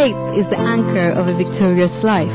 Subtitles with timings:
[0.00, 2.32] Faith is the anchor of a victorious life.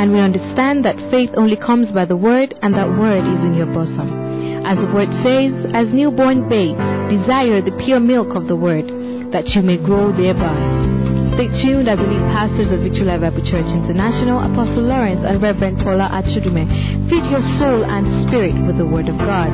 [0.00, 3.52] And we understand that faith only comes by the word, and that word is in
[3.52, 4.08] your bosom.
[4.64, 6.80] As the word says, as newborn babes,
[7.12, 8.88] desire the pure milk of the word,
[9.28, 10.56] that you may grow thereby.
[11.36, 15.76] Stay tuned as lead pastors of Victory Life Bible Church International, Apostle Lawrence and Reverend
[15.84, 16.64] Paula Achudume,
[17.12, 19.52] feed your soul and spirit with the word of God.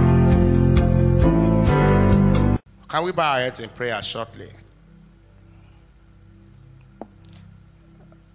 [2.86, 4.61] Can we bow our heads in prayer shortly?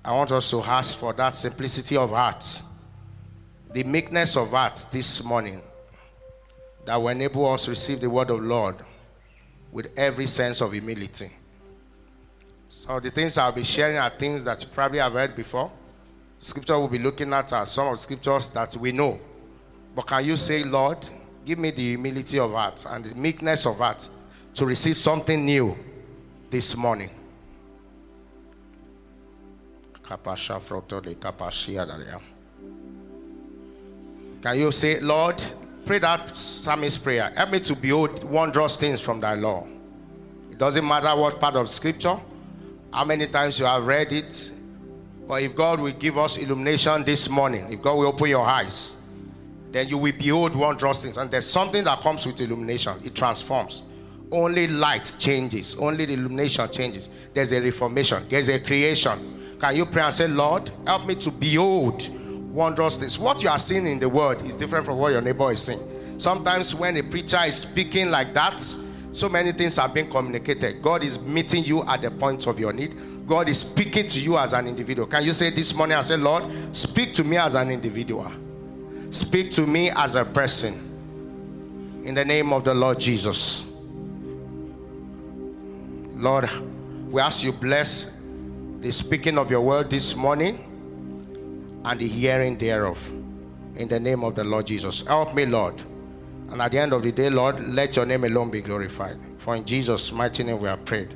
[0.07, 2.61] I want us to ask for that simplicity of heart,
[3.73, 5.61] the meekness of heart this morning,
[6.85, 8.77] that will enable us to receive the word of Lord
[9.69, 11.29] with every sense of humility.
[12.69, 15.69] So the things I'll be sharing are things that you probably have heard before.
[16.39, 19.19] Scripture will be looking at are some of the scriptures that we know.
[19.93, 20.99] But can you say, Lord,
[21.43, 24.07] give me the humility of heart and the meekness of heart
[24.53, 25.77] to receive something new
[26.49, 27.09] this morning?
[34.41, 35.41] Can you say, Lord,
[35.85, 37.31] pray that psalmist prayer.
[37.35, 39.67] Help me to behold wondrous things from thy law.
[40.51, 42.19] It doesn't matter what part of scripture,
[42.93, 44.53] how many times you have read it,
[45.27, 48.97] but if God will give us illumination this morning, if God will open your eyes,
[49.71, 51.17] then you will behold wondrous things.
[51.17, 53.83] And there's something that comes with illumination, it transforms.
[54.31, 57.09] Only light changes, only the illumination changes.
[57.33, 59.36] There's a reformation, there's a creation.
[59.59, 62.09] Can you pray and say, Lord, help me to behold
[62.53, 63.17] wondrous things?
[63.17, 65.79] What you are seeing in the world is different from what your neighbor is seeing.
[66.19, 68.59] Sometimes when a preacher is speaking like that,
[69.11, 70.81] so many things are being communicated.
[70.81, 72.95] God is meeting you at the point of your need.
[73.25, 75.07] God is speaking to you as an individual.
[75.07, 76.43] Can you say this morning, I say, Lord,
[76.75, 78.31] speak to me as an individual.
[79.09, 80.83] Speak to me as a person.
[82.03, 83.63] In the name of the Lord Jesus.
[86.13, 86.49] Lord,
[87.09, 88.11] we ask you bless
[88.87, 90.63] the speaking of your word this morning
[91.83, 93.11] and the hearing thereof.
[93.75, 95.01] In the name of the Lord Jesus.
[95.01, 95.83] Help me, Lord.
[96.49, 99.19] And at the end of the day, Lord, let your name alone be glorified.
[99.39, 101.13] For in Jesus' mighty name we are prayed.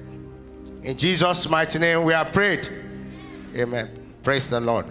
[0.83, 2.67] In Jesus' mighty name we are prayed.
[3.55, 4.15] Amen.
[4.21, 4.87] Praise the Lord.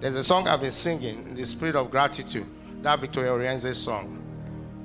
[0.00, 2.46] There's a song I've been singing in the spirit of gratitude.
[2.82, 4.18] That Victoria Orienze song.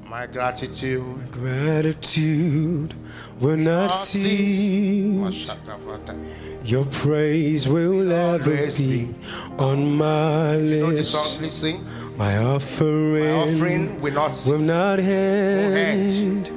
[0.10, 1.32] My gratitude.
[1.32, 2.94] Gratitude
[3.42, 5.52] will not cease.
[6.64, 9.14] Your praise will ever be
[9.60, 11.38] on my lips.
[12.16, 14.48] My offering, My offering will not cease.
[14.50, 16.50] will not end.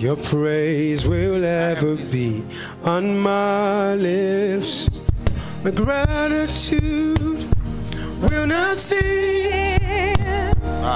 [0.00, 2.44] Your praise will ever be
[2.82, 5.00] on my lips.
[5.62, 7.46] My gratitude
[8.22, 9.31] will not cease.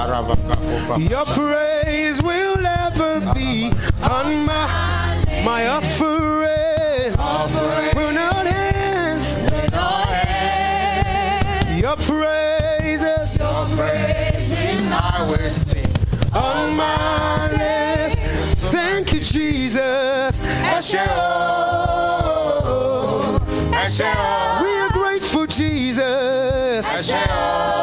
[0.07, 3.69] Your praise will ever be
[4.03, 4.67] on my
[5.43, 7.13] my offering.
[7.95, 9.23] Will not end.
[11.81, 15.93] Your praises I will sing.
[16.33, 18.15] on my lips.
[18.71, 20.39] Thank you, Jesus.
[20.39, 21.07] Esheo.
[23.71, 24.61] Esheo.
[24.61, 26.87] We are grateful, Jesus.
[26.87, 27.76] Say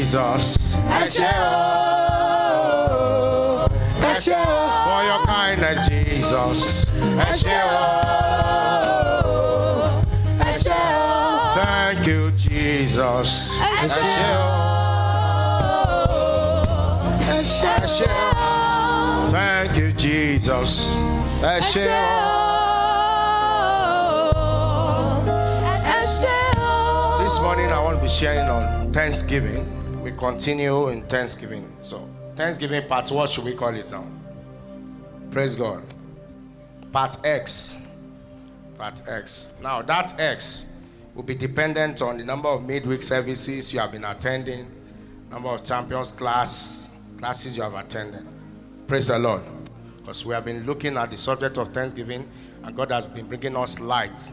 [0.00, 0.74] Jesus.
[4.80, 6.86] For your kindness, Jesus.
[11.54, 13.58] Thank you, Jesus.
[19.30, 20.96] Thank you, Jesus.
[27.20, 29.79] This morning I want to be sharing on Thanksgiving.
[30.10, 31.72] We continue in Thanksgiving.
[31.82, 34.04] So, Thanksgiving part, what should we call it now?
[35.30, 35.84] Praise God.
[36.90, 37.86] Part X.
[38.76, 39.52] Part X.
[39.62, 40.82] Now, that X
[41.14, 44.68] will be dependent on the number of midweek services you have been attending,
[45.30, 48.26] number of champions class classes you have attended.
[48.88, 49.42] Praise the Lord.
[49.98, 52.28] Because we have been looking at the subject of Thanksgiving,
[52.64, 54.32] and God has been bringing us light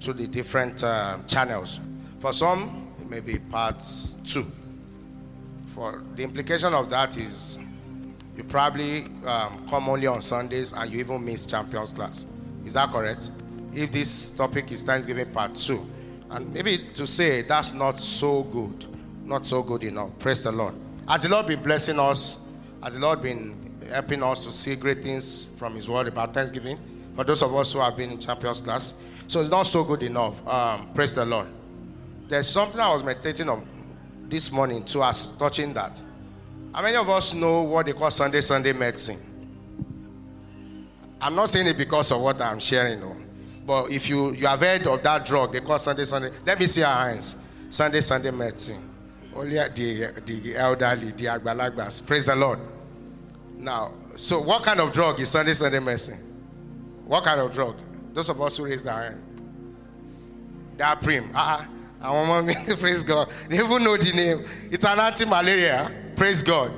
[0.00, 1.80] to the different uh, channels.
[2.18, 3.82] For some, it may be part
[4.26, 4.44] two.
[5.78, 7.60] For the implication of that is
[8.36, 12.26] you probably um, come only on Sundays and you even miss champions class.
[12.64, 13.30] Is that correct?
[13.72, 15.86] If this topic is Thanksgiving part two,
[16.30, 18.86] And maybe to say that's not so good,
[19.24, 20.18] not so good enough.
[20.18, 20.74] Praise the Lord.
[21.06, 22.44] Has the Lord been blessing us?
[22.82, 26.76] Has the Lord been helping us to see great things from His Word about Thanksgiving?
[27.14, 28.94] For those of us who have been in Champions class,
[29.28, 30.44] so it's not so good enough.
[30.44, 31.46] Um, praise the Lord.
[32.26, 33.64] There's something I was meditating on
[34.28, 36.00] this morning to us touching that.
[36.74, 39.18] How many of us know what they call Sunday Sunday medicine?
[41.20, 43.16] I'm not saying it because of what I'm sharing, no.
[43.66, 46.30] But if you, you have heard of that drug, they call Sunday Sunday.
[46.46, 47.38] Let me see our hands.
[47.70, 48.82] Sunday Sunday medicine.
[49.34, 52.06] Only the, the elderly, the agbalagbas.
[52.06, 52.58] Praise the Lord.
[53.56, 56.18] Now, so what kind of drug is Sunday Sunday medicine?
[57.06, 57.76] What kind of drug?
[58.14, 59.22] Those of us who raise their hand.
[60.76, 61.30] That prim.
[61.34, 61.68] Ah,
[62.00, 62.08] uh-uh.
[62.08, 63.28] I want praise God.
[63.48, 64.44] They even know the name.
[64.70, 65.90] It's an anti-malaria.
[66.16, 66.72] Praise God.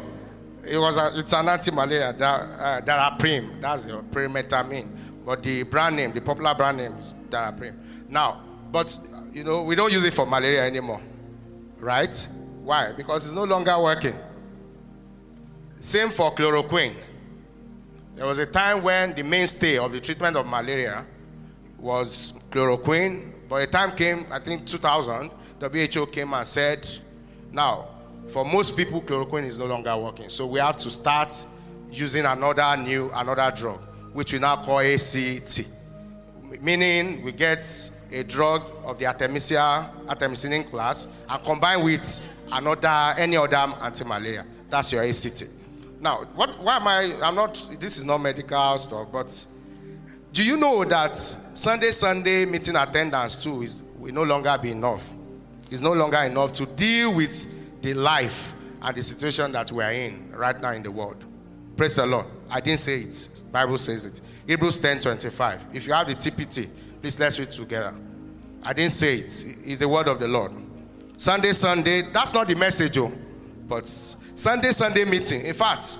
[0.64, 2.12] It was a, it's an anti-malaria.
[2.12, 3.60] That uh, Daraprim.
[3.60, 4.88] That's the pyrimethamine.
[5.24, 7.76] But the brand name, the popular brand name is Daraprim.
[8.08, 8.98] Now, but
[9.32, 11.00] you know, we don't use it for malaria anymore.
[11.78, 12.28] Right?
[12.62, 12.92] Why?
[12.92, 14.14] Because it's no longer working.
[15.78, 16.94] Same for chloroquine.
[18.16, 21.06] There was a time when the mainstay of the treatment of malaria
[21.78, 25.28] was chloroquine but a time came, I think 2000,
[25.60, 26.88] WHO came and said,
[27.50, 27.88] now,
[28.28, 30.28] for most people, chloroquine is no longer working.
[30.28, 31.34] So we have to start
[31.90, 33.82] using another new, another drug,
[34.12, 35.68] which we now call ACT.
[36.60, 37.66] Meaning we get
[38.12, 44.46] a drug of the artemisia, artemisinin class, and combine with another, any other anti-malaria.
[44.68, 45.42] That's your ACT.
[46.00, 49.46] Now, what, why am I, I'm not, this is not medical stuff, but
[50.32, 55.08] do you know that Sunday, Sunday meeting attendance too is will no longer be enough?
[55.70, 59.92] It's no longer enough to deal with the life and the situation that we are
[59.92, 61.24] in right now in the world.
[61.76, 62.26] Praise the Lord.
[62.48, 63.42] I didn't say it.
[63.50, 64.20] Bible says it.
[64.46, 65.66] Hebrews 10 25.
[65.72, 66.68] If you have the TPT,
[67.00, 67.94] please let's read together.
[68.62, 69.44] I didn't say it.
[69.64, 70.52] It's the word of the Lord.
[71.16, 73.12] Sunday, Sunday, that's not the message, oh,
[73.68, 75.44] but Sunday, Sunday meeting.
[75.44, 75.98] In fact,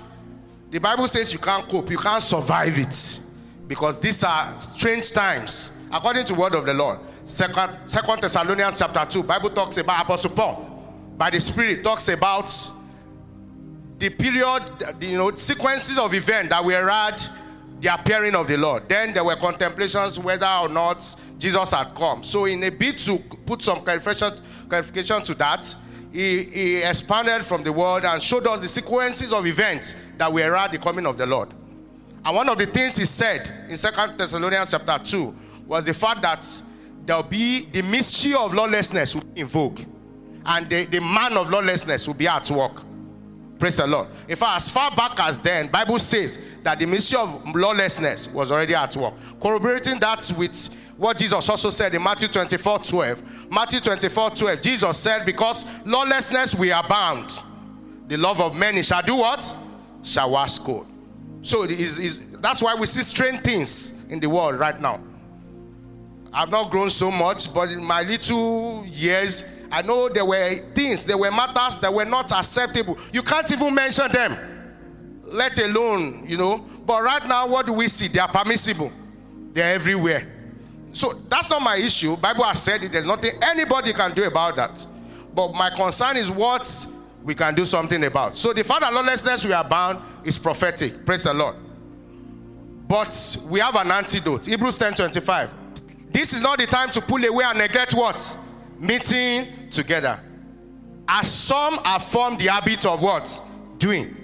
[0.71, 3.21] the Bible says you can't cope, you can't survive it
[3.71, 6.99] because these are strange times according to word of the lord.
[7.25, 12.51] Second second thessalonians chapter 2 bible talks about apostle paul by the spirit talks about
[13.99, 14.65] the period
[14.99, 17.23] the, you know sequences of events that were had
[17.79, 18.89] the appearing of the lord.
[18.89, 20.99] Then there were contemplations whether or not
[21.39, 22.25] jesus had come.
[22.25, 24.33] So in a bid to put some clarification
[24.69, 25.77] clarification to that
[26.13, 30.57] he, he expanded from the word and showed us the sequences of events that were
[30.57, 31.55] at the coming of the lord
[32.25, 35.35] and one of the things he said in Second Thessalonians chapter 2
[35.67, 36.63] was the fact that
[37.07, 39.81] there'll be the mystery of lawlessness will be in vogue.
[40.45, 42.83] And the, the man of lawlessness will be at work.
[43.59, 44.09] Praise the Lord.
[44.27, 48.51] In fact, as far back as then, Bible says that the mystery of lawlessness was
[48.51, 49.15] already at work.
[49.41, 53.51] Corroborating that with what Jesus also said in Matthew 24 12.
[53.51, 57.33] Matthew 24 12, Jesus said, Because lawlessness we are bound,
[58.09, 59.57] the love of many shall do what?
[60.03, 60.87] Shall wash cold.
[61.43, 65.01] So that's why we see strange things in the world right now.
[66.33, 71.05] I've not grown so much, but in my little years, I know there were things,
[71.07, 72.99] there were matters that were not acceptable.
[73.13, 74.37] You can't even mention them,
[75.25, 76.59] let alone, you know.
[76.87, 78.09] But right now, what do we see?
[78.09, 78.93] They are permissible,
[79.53, 80.27] they're everywhere.
[80.93, 82.17] So that's not my issue.
[82.17, 82.91] Bible has said it.
[82.91, 84.87] There's nothing anybody can do about that.
[85.33, 86.87] But my concern is what
[87.23, 88.37] we can do something about.
[88.37, 91.05] So the fact that lawlessness we are bound is prophetic.
[91.05, 91.57] Praise the Lord.
[92.89, 94.47] But we have an antidote.
[94.47, 95.51] Hebrews 10 25.
[96.13, 98.37] This is not the time to pull away and neglect what?
[98.79, 100.19] Meeting together.
[101.07, 103.45] As some have formed the habit of what?
[103.79, 104.17] Doing.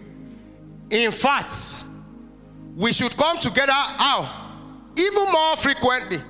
[0.90, 1.84] In fact,
[2.74, 4.50] we should come together how?
[4.96, 6.20] Even more frequently.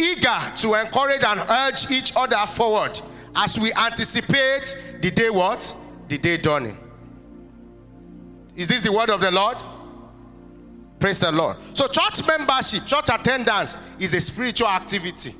[0.00, 3.00] Eager to encourage and urge each other forward
[3.34, 5.76] as we anticipate the day what?
[6.08, 6.76] The day dawning.
[8.56, 9.56] Is this the word of the Lord?
[10.98, 11.56] Praise the Lord.
[11.74, 15.32] So, church membership, church attendance is a spiritual activity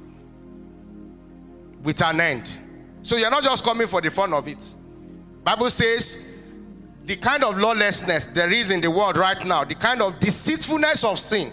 [1.82, 2.58] with an end.
[3.02, 4.74] So, you're not just coming for the fun of it.
[5.42, 6.26] Bible says
[7.04, 11.02] the kind of lawlessness there is in the world right now, the kind of deceitfulness
[11.04, 11.52] of sin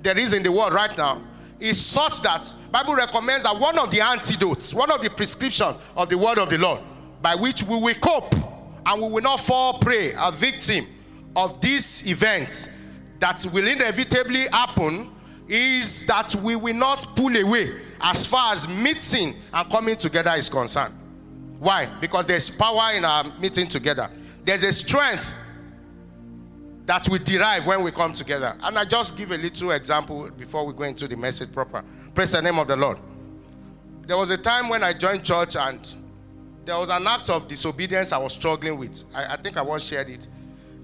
[0.00, 1.22] there is in the world right now,
[1.60, 6.08] is such that Bible recommends that one of the antidotes, one of the prescription of
[6.08, 6.80] the word of the Lord
[7.22, 8.34] by which we will cope
[8.86, 10.86] and we will not fall prey, a victim
[11.34, 12.70] of these events
[13.18, 15.10] that will inevitably happen
[15.48, 20.48] is that we will not pull away as far as meeting and coming together is
[20.48, 20.94] concerned.
[21.58, 21.86] Why?
[22.00, 24.10] Because there's power in our meeting together.
[24.44, 25.34] There's a strength
[26.84, 28.56] that we derive when we come together.
[28.62, 31.82] And I just give a little example before we go into the message proper.
[32.14, 32.98] Praise the name of the Lord.
[34.06, 35.94] there was a time when I joined church and
[36.66, 39.04] there was an act of disobedience I was struggling with.
[39.14, 40.26] I, I think I once shared it.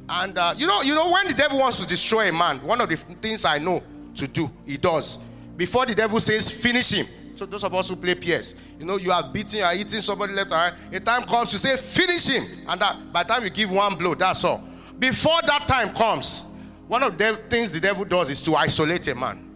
[0.09, 2.81] And uh, you know, you know, when the devil wants to destroy a man, one
[2.81, 3.83] of the things I know
[4.15, 5.19] to do, he does.
[5.57, 7.07] Before the devil says, finish him.
[7.37, 10.01] So those of us who play PS, you know, you are beating, you are hitting
[10.01, 10.73] somebody left right.
[10.93, 12.45] A time comes to say, finish him.
[12.69, 14.63] And that, by the time you give one blow, that's all.
[14.99, 16.45] Before that time comes,
[16.87, 19.49] one of the things the devil does is to isolate a man.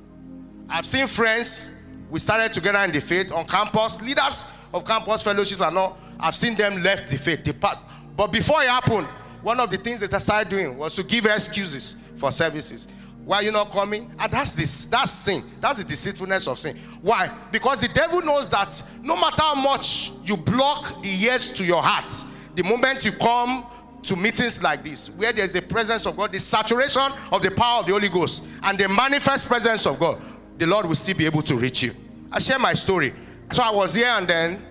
[0.69, 1.73] I've seen friends,
[2.11, 5.99] we started together in the faith on campus, leaders of campus fellowships and all.
[6.19, 7.79] I've seen them left the faith, depart.
[8.17, 9.07] But before it happened,
[9.43, 12.89] one of the things that I started doing was to give excuses for services.
[13.25, 14.11] Why you not coming?
[14.19, 15.43] And that's this, that's sin.
[15.61, 16.77] That's the deceitfulness of sin.
[17.03, 17.31] Why?
[17.51, 21.83] Because the devil knows that no matter how much you block the ears to your
[21.83, 22.11] heart,
[22.55, 23.67] the moment you come
[24.05, 27.81] to meetings like this, where there's the presence of God, the saturation of the power
[27.81, 30.23] of the Holy Ghost, and the manifest presence of God,
[30.57, 31.93] the Lord will still be able to reach you.
[32.31, 33.13] I share my story.
[33.53, 34.66] So I was here and then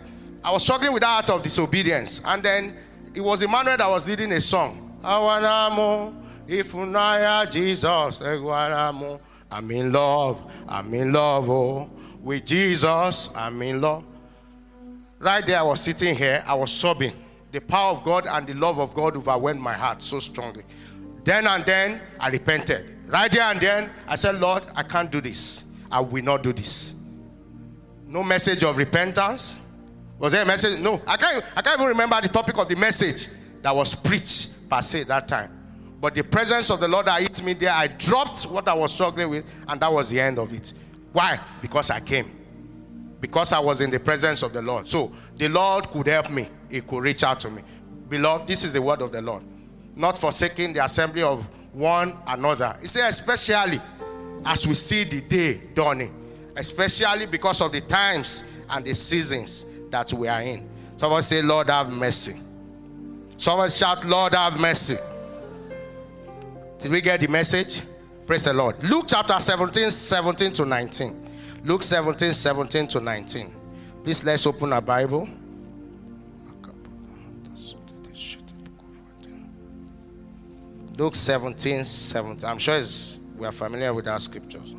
[0.46, 2.22] I was struggling with that of disobedience.
[2.24, 2.78] And then
[3.16, 5.00] it was Emmanuel that was leading a song.
[7.50, 8.22] Jesus,
[9.50, 11.90] I'm in love, I'm in love, oh,
[12.22, 14.06] with Jesus, I'm in love.
[15.18, 17.14] Right there, I was sitting here, I was sobbing.
[17.52, 20.64] The power of God and the love of God overwhelmed my heart so strongly.
[21.24, 22.98] Then and then, I repented.
[23.08, 25.66] Right there and then, I said, Lord, I can't do this.
[25.92, 26.96] I will not do this.
[28.06, 29.62] No message of repentance.
[30.18, 30.80] Was there a message?
[30.80, 31.02] No.
[31.06, 33.28] I can't, I can't even remember the topic of the message
[33.62, 35.52] that was preached per se that time.
[36.00, 38.94] But the presence of the Lord that hit me there, I dropped what I was
[38.94, 40.74] struggling with, and that was the end of it.
[41.12, 41.40] Why?
[41.62, 42.32] Because I came.
[43.20, 44.88] Because I was in the presence of the Lord.
[44.88, 47.64] So the Lord could help me, He could reach out to me.
[48.08, 49.44] Beloved, this is the word of the Lord.
[49.96, 52.78] Not forsaking the assembly of one another.
[52.82, 53.80] He said, especially
[54.46, 56.14] as we see the day dawning,
[56.56, 60.68] especially because of the times and the seasons that we are in.
[60.98, 62.36] Someone say, Lord, have mercy.
[63.38, 64.98] Someone shout, Lord, have mercy.
[66.80, 67.82] Did we get the message?
[68.28, 68.84] Praise the Lord.
[68.84, 71.30] Luke chapter 17, 17 to 19.
[71.64, 73.54] Luke 17, 17 to 19.
[74.04, 75.30] Please let's open our Bible.
[80.98, 82.50] Luke 17, 17.
[82.50, 82.82] I'm sure
[83.38, 84.76] we are familiar with our scriptures.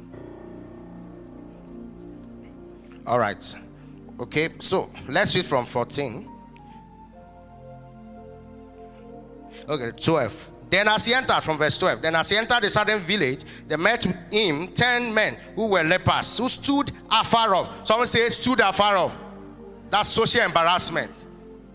[3.06, 3.56] All right.
[4.18, 6.28] Okay, so let's read from 14.
[9.68, 10.50] Okay, 12.
[10.68, 13.76] Then as he entered from verse 12, then as he entered a certain village, they
[13.76, 17.87] met with him ten men who were lepers, who stood afar off.
[17.87, 19.16] Someone say stood afar off.
[19.90, 21.26] That's social embarrassment.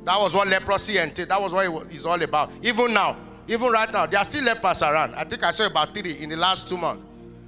[0.03, 1.29] That was what leprosy entailed.
[1.29, 2.51] That was what it's all about.
[2.62, 3.15] Even now,
[3.48, 5.15] even right now, there are still lepers around.
[5.15, 7.05] I think I saw about three in the last two months.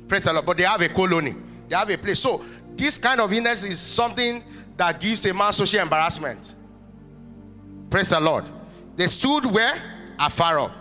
[0.07, 0.45] Praise the Lord.
[0.45, 1.35] But they have a colony.
[1.67, 2.19] They have a place.
[2.19, 2.43] So
[2.75, 4.43] this kind of illness is something
[4.77, 6.55] that gives a man social embarrassment.
[7.89, 8.45] Praise the Lord.
[8.95, 9.73] They stood where?
[10.19, 10.71] Afar off.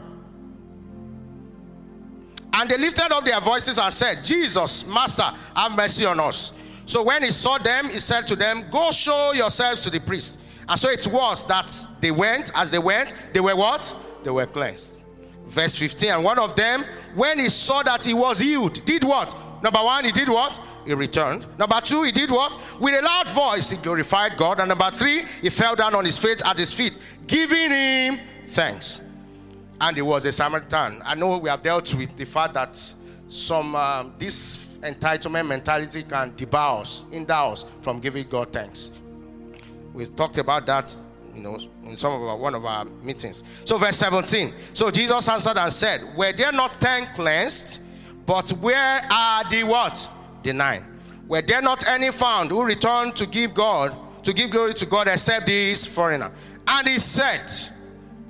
[2.54, 6.52] And they lifted up their voices and said, Jesus, Master, have mercy on us.
[6.84, 10.40] So when he saw them, he said to them, Go show yourselves to the priest.
[10.68, 11.70] And so it was that
[12.00, 13.96] they went, as they went, they were what?
[14.22, 15.02] They were cleansed.
[15.46, 16.10] Verse 15.
[16.10, 16.84] And one of them,
[17.14, 19.34] when he saw that he was healed, did what?
[19.62, 20.60] Number one, he did what?
[20.84, 21.46] He returned.
[21.58, 22.58] Number two, he did what?
[22.80, 24.58] With a loud voice, he glorified God.
[24.58, 29.02] And number three, he fell down on his face at his feet, giving him thanks
[29.82, 31.02] and he was a Samaritan.
[31.04, 32.76] I know we have dealt with the fact that
[33.26, 38.92] some um, this entitlement mentality can debar us, hinder us from giving God thanks.
[39.92, 40.96] We talked about that,
[41.34, 43.42] you know, in some of our, one of our meetings.
[43.64, 44.52] So verse 17.
[44.72, 47.82] So Jesus answered and said, "Were there not ten cleansed?
[48.24, 50.08] But where are the what?
[50.42, 50.84] The nine.
[51.28, 55.08] Were there not any found who returned to give God to give glory to God
[55.08, 56.32] except this foreigner?"
[56.66, 57.50] And he said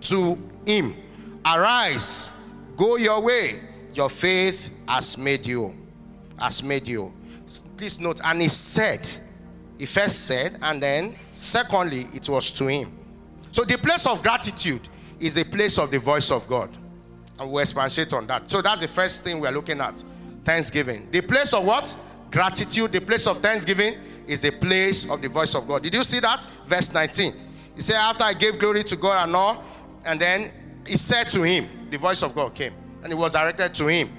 [0.03, 0.95] to him,
[1.45, 2.33] Arise,
[2.77, 3.61] go your way.
[3.95, 5.77] Your faith has made you.
[6.39, 7.13] Has made you.
[7.77, 9.07] Please note, and he said,
[9.79, 12.97] he first said, and then secondly, it was to him.
[13.51, 14.89] So the place of gratitude
[15.19, 16.71] is a place of the voice of God.
[17.39, 18.51] And we'll expatiate on that.
[18.51, 20.03] So that's the first thing we're looking at.
[20.45, 21.09] Thanksgiving.
[21.11, 21.97] The place of what?
[22.31, 22.93] Gratitude.
[22.93, 23.95] The place of thanksgiving
[24.27, 25.83] is the place of the voice of God.
[25.83, 26.47] Did you see that?
[26.67, 27.35] Verse 19.
[27.77, 29.65] He said, After I gave glory to God and all,
[30.05, 30.51] and then
[30.87, 32.73] he said to him, the voice of God came,
[33.03, 34.11] and it was directed to him.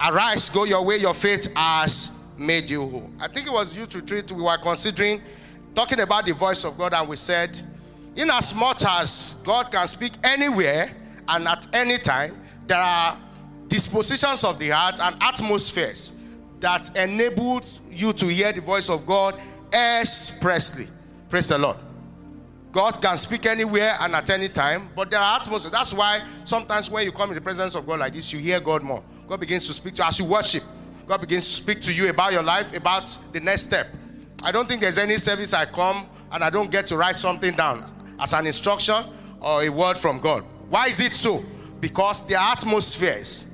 [0.00, 3.10] Arise, go your way, your faith has made you whole.
[3.18, 4.30] I think it was youth retreat.
[4.30, 5.22] We were considering
[5.74, 7.58] talking about the voice of God, and we said,
[8.14, 10.90] in as much as God can speak anywhere
[11.28, 13.18] and at any time, there are
[13.68, 16.14] dispositions of the heart and atmospheres
[16.60, 19.38] that enable you to hear the voice of God
[19.72, 20.86] expressly.
[21.28, 21.76] Praise the Lord.
[22.72, 25.72] God can speak anywhere and at any time, but there are atmospheres.
[25.72, 28.60] That's why sometimes when you come in the presence of God like this, you hear
[28.60, 29.02] God more.
[29.26, 30.62] God begins to speak to you as you worship.
[31.06, 33.86] God begins to speak to you about your life, about the next step.
[34.42, 37.54] I don't think there's any service I come and I don't get to write something
[37.54, 39.04] down as an instruction
[39.40, 40.44] or a word from God.
[40.68, 41.42] Why is it so?
[41.80, 43.50] Because are atmospheres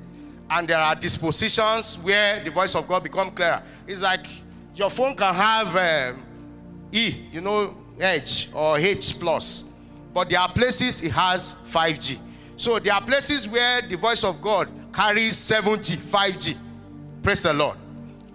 [0.53, 3.63] and there are dispositions where the voice of God become clearer.
[3.87, 4.27] It's like
[4.75, 6.23] your phone can have um,
[6.91, 9.65] E, you know, H or H plus,
[10.13, 12.19] but there are places it has 5G.
[12.55, 16.55] So there are places where the voice of God carries 7G, 5G.
[17.23, 17.77] Praise the Lord.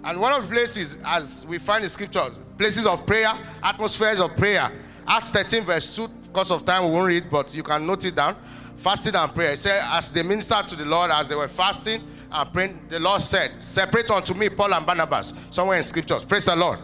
[0.03, 3.33] And one of the places, as we find in scriptures, places of prayer,
[3.63, 4.73] atmospheres of prayer.
[5.07, 8.17] Acts 13, verse 2, because of time we won't read, but you can note it
[8.17, 8.37] down.
[8.79, 9.51] Fasting and prayer.
[9.51, 13.01] He said, as they ministered to the Lord, as they were fasting and praying, the
[13.01, 15.35] Lord said, Separate unto me Paul and Barnabas.
[15.51, 16.25] Somewhere in scriptures.
[16.25, 16.79] Praise the Lord.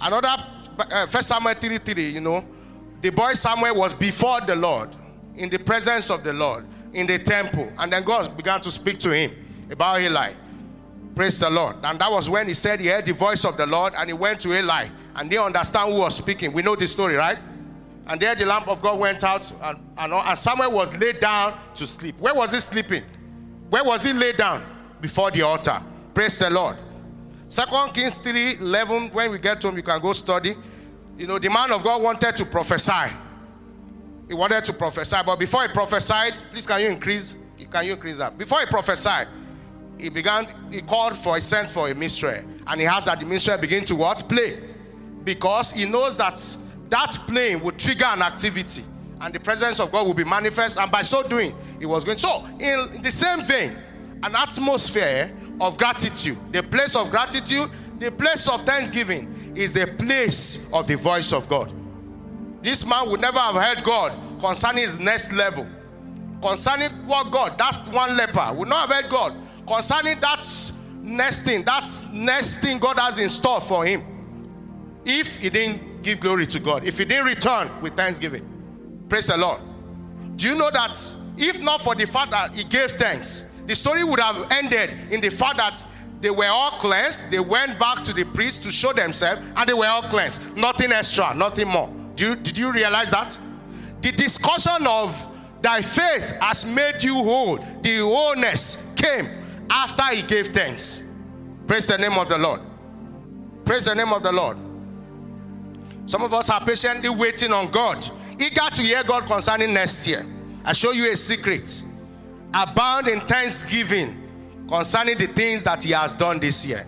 [0.00, 0.28] Another,
[0.78, 2.44] uh, First Samuel 3 3, you know,
[3.02, 4.90] the boy Samuel was before the Lord,
[5.34, 7.72] in the presence of the Lord, in the temple.
[7.76, 9.32] And then God began to speak to him
[9.68, 10.32] about Eli.
[11.16, 11.76] Praise the Lord.
[11.82, 14.12] And that was when he said he heard the voice of the Lord and he
[14.12, 16.52] went to Eli and they understand who was speaking.
[16.52, 17.38] We know the story, right?
[18.08, 21.58] And there the lamp of God went out and, and, and Samuel was laid down
[21.74, 22.16] to sleep.
[22.18, 23.02] Where was he sleeping?
[23.68, 24.64] Where was he laid down?
[25.00, 25.82] Before the altar.
[26.14, 26.76] Praise the Lord.
[27.48, 30.54] Second Kings 3 11, when we get to home, you can go study.
[31.16, 33.12] You know, the man of God wanted to prophesy.
[34.28, 37.36] He wanted to prophesy, but before he prophesied, please can you increase?
[37.70, 38.36] Can you increase that?
[38.36, 39.28] Before he prophesied,
[39.98, 42.42] he began, he called for, he sent for a minstrel.
[42.66, 44.28] And he has that the minstrel begin to what?
[44.28, 44.58] Play.
[45.24, 46.38] Because he knows that
[46.88, 48.84] that playing would trigger an activity.
[49.20, 50.78] And the presence of God will be manifest.
[50.78, 52.18] And by so doing, he was going.
[52.18, 53.76] So, in the same vein,
[54.22, 60.70] an atmosphere of gratitude, the place of gratitude, the place of thanksgiving is the place
[60.72, 61.72] of the voice of God.
[62.62, 65.66] This man would never have heard God concerning his next level.
[66.42, 70.44] Concerning what God, that's one leper, would not have heard God concerning that
[71.00, 74.02] next thing, that next thing God has in store for him.
[75.04, 79.04] If he didn't give glory to God, if he didn't return with thanksgiving.
[79.08, 79.60] Praise the Lord.
[80.36, 80.96] Do you know that
[81.36, 85.20] if not for the fact that he gave thanks, the story would have ended in
[85.20, 85.84] the fact that
[86.20, 89.74] they were all cleansed, they went back to the priest to show themselves, and they
[89.74, 90.56] were all cleansed.
[90.56, 91.92] Nothing extra, nothing more.
[92.14, 93.38] Do you, did you realize that?
[94.00, 95.28] The discussion of
[95.60, 99.28] thy faith has made you whole, the wholeness came
[99.68, 101.02] after he gave thanks.
[101.66, 102.60] Praise the name of the Lord.
[103.64, 104.56] Praise the name of the Lord.
[106.06, 108.08] Some of us are patiently waiting on God,
[108.40, 110.24] eager to hear God concerning next year.
[110.64, 111.82] I show you a secret.
[112.54, 114.16] Abound in thanksgiving
[114.68, 116.86] concerning the things that He has done this year.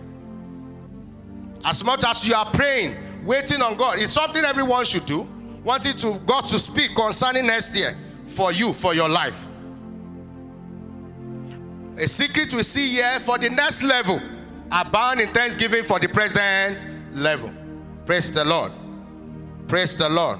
[1.63, 5.27] As much as you are praying, waiting on God, it's something everyone should do.
[5.63, 9.45] Wanting to God to speak concerning next year for you, for your life.
[11.97, 14.21] A secret we see here for the next level.
[14.71, 17.51] Abound in thanksgiving for the present level.
[18.05, 18.71] Praise the Lord.
[19.69, 20.39] Praise the Lord.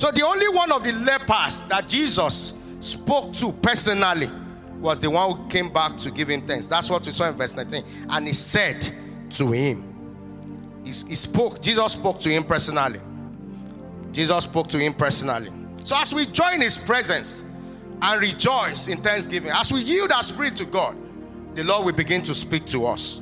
[0.00, 4.30] So the only one of the lepers that Jesus spoke to personally
[4.80, 6.66] was the one who came back to give him thanks.
[6.66, 7.84] That's what we saw in verse 19.
[8.08, 8.90] And he said
[9.30, 9.86] to him,
[10.82, 13.00] he, he spoke, Jesus spoke to him personally.
[14.10, 15.52] Jesus spoke to him personally.
[15.84, 17.44] So as we join his presence,
[18.02, 19.50] and rejoice in thanksgiving.
[19.54, 20.96] As we yield our spirit to God,
[21.54, 23.20] the Lord will begin to speak to us.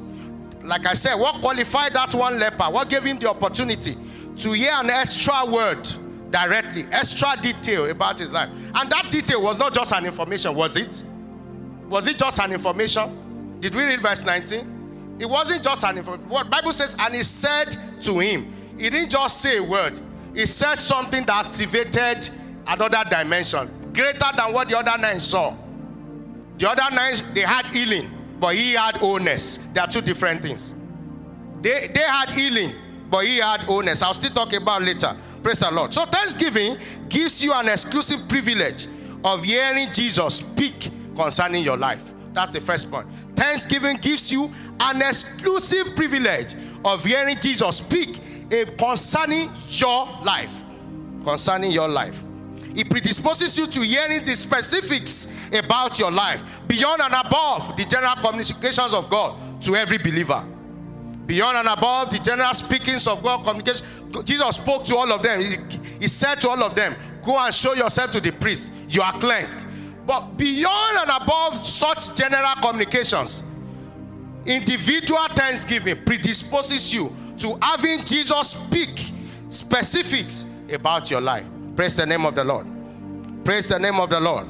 [0.63, 2.65] Like I said, what qualified that one leper?
[2.65, 3.97] What gave him the opportunity
[4.39, 5.87] to hear an extra word
[6.31, 8.51] directly, extra detail about his life?
[8.75, 11.05] And that detail was not just an information, was it?
[11.89, 13.59] Was it just an information?
[13.61, 15.17] Did we read verse 19?
[15.19, 16.29] It wasn't just an information.
[16.29, 19.99] What Bible says, and he said to him, he didn't just say a word,
[20.35, 22.31] he said something that activated
[22.67, 25.55] another dimension greater than what the other nine saw.
[26.59, 29.59] The other nine, they had healing, but he had wholeness.
[29.73, 30.75] They are two different things.
[31.61, 32.73] They, they had healing,
[33.11, 34.03] but he had wholeness.
[34.03, 35.17] I'll still talk about later.
[35.43, 35.95] Praise the Lord.
[35.95, 36.77] So, Thanksgiving
[37.09, 38.87] gives you an exclusive privilege
[39.25, 42.03] of hearing Jesus speak concerning your life.
[42.33, 43.07] That's the first point.
[43.35, 48.21] Thanksgiving gives you an exclusive privilege of hearing Jesus speak
[48.79, 50.63] concerning your life.
[51.25, 52.23] Concerning your life.
[52.75, 58.15] It predisposes you to hearing the specifics about your life beyond and above the general
[58.17, 60.45] communications of God to every believer.
[61.29, 63.87] Beyond and above the general speakings of God communication,
[64.25, 65.43] Jesus spoke to all of them.
[65.43, 65.57] He,
[66.01, 68.73] he said to all of them, Go and show yourself to the priest.
[68.89, 69.67] You are cleansed.
[70.07, 73.43] But beyond and above such general communications,
[74.47, 79.13] individual thanksgiving predisposes you to having Jesus speak
[79.51, 81.45] specifics about your life.
[81.77, 82.67] Praise the name of the Lord.
[83.45, 84.47] Praise the name of the Lord.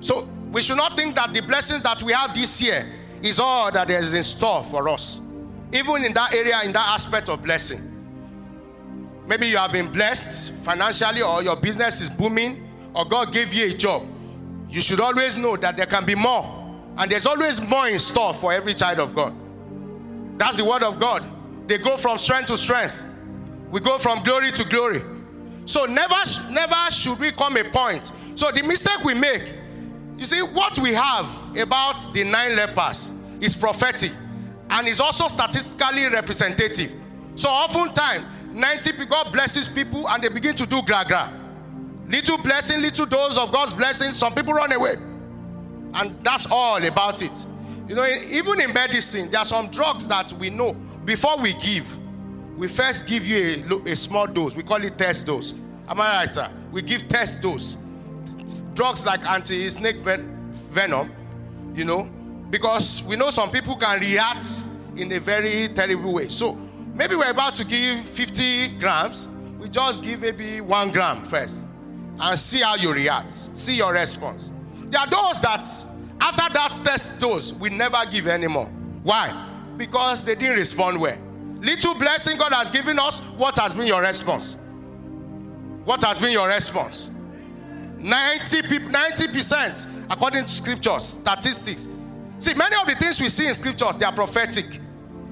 [0.00, 2.86] So we should not think that the blessings that we have this year
[3.22, 5.20] is all that there is in store for us.
[5.72, 7.92] Even in that area, in that aspect of blessing.
[9.26, 13.66] Maybe you have been blessed financially, or your business is booming, or God gave you
[13.66, 14.06] a job.
[14.68, 16.52] You should always know that there can be more.
[16.98, 19.34] And there's always more in store for every child of God.
[20.38, 21.24] That's the word of God.
[21.66, 23.04] They go from strength to strength.
[23.70, 25.02] We go from glory to glory.
[25.66, 26.14] So never,
[26.50, 28.12] never should we come a point.
[28.36, 29.52] So the mistake we make,
[30.18, 34.12] you see, what we have about the nine lepers is prophetic
[34.70, 36.92] and is also statistically representative.
[37.36, 41.32] So oftentimes, 90 people, God blesses people and they begin to do gra.
[42.06, 44.94] Little blessing, little dose of God's blessing, some people run away.
[45.94, 47.44] And that's all about it.
[47.88, 50.72] You know, even in medicine, there are some drugs that we know
[51.04, 51.86] before we give,
[52.56, 54.56] we first give you a, a small dose.
[54.56, 55.54] We call it test dose.
[55.88, 56.50] Am I right, sir?
[56.72, 57.76] We give test dose.
[58.74, 61.10] Drugs like anti snake ven- venom,
[61.74, 62.04] you know,
[62.50, 64.64] because we know some people can react
[64.96, 66.28] in a very terrible way.
[66.28, 66.54] So
[66.94, 69.28] maybe we're about to give 50 grams,
[69.58, 71.66] we just give maybe one gram first
[72.20, 74.52] and see how you react, see your response.
[74.84, 75.64] There are those that
[76.20, 78.66] after that test dose, we never give anymore.
[79.02, 79.34] Why?
[79.76, 81.18] Because they didn't respond well.
[81.60, 84.56] Little blessing God has given us, what has been your response?
[85.84, 87.10] What has been your response?
[87.96, 91.88] 90 people, 90% according to scriptures, statistics.
[92.38, 94.80] See, many of the things we see in scriptures, they are prophetic.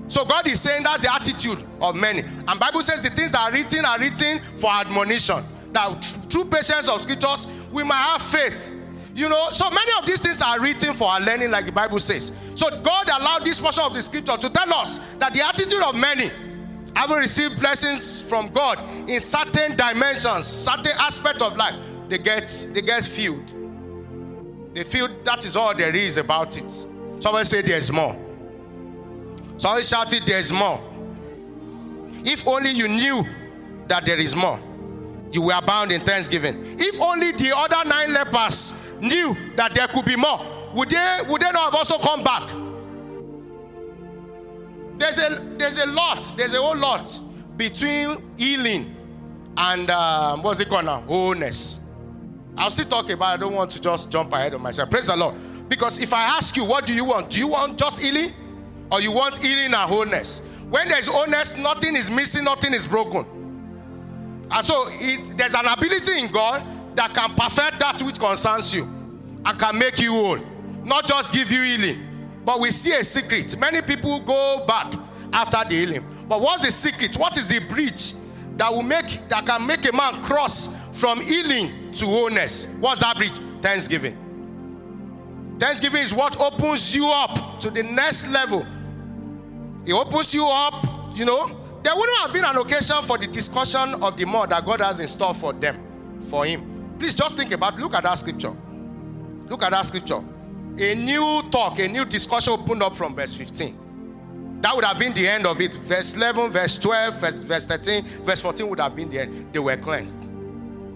[0.08, 2.20] So God is saying that's the attitude of many.
[2.20, 5.42] And Bible says the things that are written are written for admonition.
[5.72, 8.72] Now, through patience of scriptures, we might have faith.
[9.14, 12.00] You know, so many of these things are written for our learning, like the Bible
[12.00, 12.32] says.
[12.54, 15.94] So God allowed this portion of the scripture to tell us that the attitude of
[15.94, 16.30] many
[16.96, 21.74] having received blessings from God in certain dimensions, certain aspect of life,
[22.08, 23.52] they get they get filled.
[24.74, 26.70] They feel that is all there is about it.
[27.20, 28.16] Somebody say there's more.
[29.56, 30.80] Somebody shouted, There's more.
[32.24, 33.24] If only you knew
[33.88, 34.58] that there is more,
[35.30, 36.64] you were bound in thanksgiving.
[36.78, 40.40] If only the other nine lepers knew that there could be more,
[40.74, 42.48] would they would they not have also come back?
[44.98, 47.20] There's a there's a lot, there's a whole lot
[47.56, 48.94] between healing
[49.56, 51.00] and um, what's it called now?
[51.02, 51.80] Wholeness.
[52.56, 53.34] I'll still talk about.
[53.34, 54.90] I don't want to just jump ahead of myself.
[54.90, 55.34] Praise the Lord.
[55.68, 57.30] Because if I ask you, what do you want?
[57.30, 58.32] Do you want just healing?
[58.92, 60.46] Or you want healing and wholeness?
[60.70, 63.26] When there's wholeness, nothing is missing, nothing is broken.
[64.50, 66.62] And so it, there's an ability in God
[66.96, 68.84] that can perfect that which concerns you
[69.44, 70.38] and can make you whole.
[70.84, 72.00] Not just give you healing.
[72.44, 73.58] But we see a secret.
[73.58, 74.92] Many people go back
[75.32, 76.04] after the healing.
[76.28, 77.16] But what's the secret?
[77.16, 78.12] What is the bridge
[78.56, 82.68] that will make that can make a man cross from healing to wholeness?
[82.80, 83.38] What's that bridge?
[83.60, 84.16] Thanksgiving.
[85.58, 88.66] Thanksgiving is what opens you up to the next level.
[89.86, 91.46] It opens you up, you know.
[91.82, 95.00] There wouldn't have been an occasion for the discussion of the more that God has
[95.00, 96.96] in store for them, for him.
[96.98, 98.54] Please just think about look at that scripture.
[99.48, 100.22] Look at that scripture.
[100.78, 104.60] A new talk, a new discussion opened up from verse 15.
[104.62, 105.74] That would have been the end of it.
[105.76, 109.52] Verse 11, verse 12, verse, verse 13, verse 14 would have been the end.
[109.52, 110.33] They were cleansed.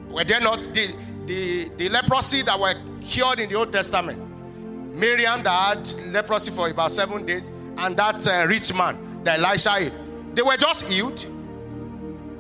[0.09, 0.95] Were they not the,
[1.27, 4.25] the, the leprosy that were cured in the Old Testament?
[4.95, 9.71] Miriam that had leprosy for about seven days, and that uh, rich man that Elisha
[9.73, 9.93] hid.
[10.35, 11.25] They were just healed.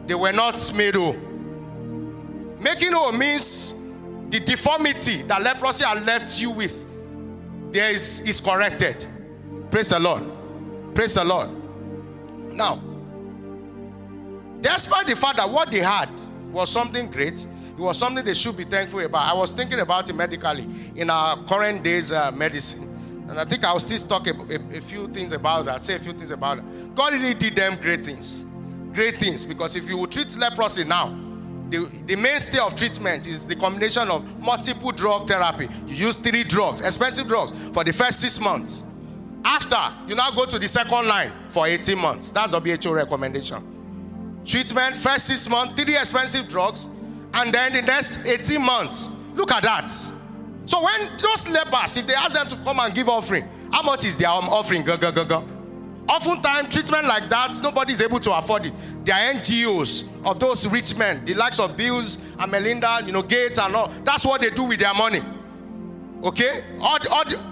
[0.06, 1.16] They were not made whole.
[2.60, 3.74] Making whole means
[4.30, 6.86] the deformity that leprosy had left you with
[7.72, 9.06] there is, is corrected.
[9.70, 10.24] Praise the Lord.
[10.94, 11.50] Praise the Lord.
[12.52, 12.80] Now,
[14.60, 16.08] despite the fact that what they had
[16.50, 17.46] was something great,
[17.78, 19.32] it was something they should be thankful about.
[19.32, 22.82] I was thinking about it medically in our current days uh, medicine.
[23.28, 25.98] And I think I'll still talk a, a, a, few things about that, say a
[26.00, 26.94] few things about it.
[26.96, 28.46] God really did them great things.
[28.92, 29.44] Great things.
[29.44, 31.16] Because if you would treat leprosy now,
[31.68, 35.68] the, the mainstay of treatment is the combination of multiple drug therapy.
[35.86, 38.82] You use three drugs, expensive drugs, for the first six months.
[39.44, 42.32] After, you now go to the second line for 18 months.
[42.32, 44.42] That's the WHO recommendation.
[44.44, 46.88] Treatment, first six months, three expensive drugs,
[47.38, 49.08] and then the next 18 months.
[49.34, 49.88] Look at that.
[49.88, 54.04] So when those lepers, if they ask them to come and give offering, how much
[54.04, 54.82] is their um, offering?
[54.82, 55.48] Go, go, go, go.
[56.08, 58.72] Oftentimes, treatment like that, nobody is able to afford it.
[59.04, 63.22] There are NGOs of those rich men, the likes of Bills and Melinda, you know,
[63.22, 63.88] Gates and all.
[64.04, 65.20] That's what they do with their money.
[66.24, 66.64] Okay?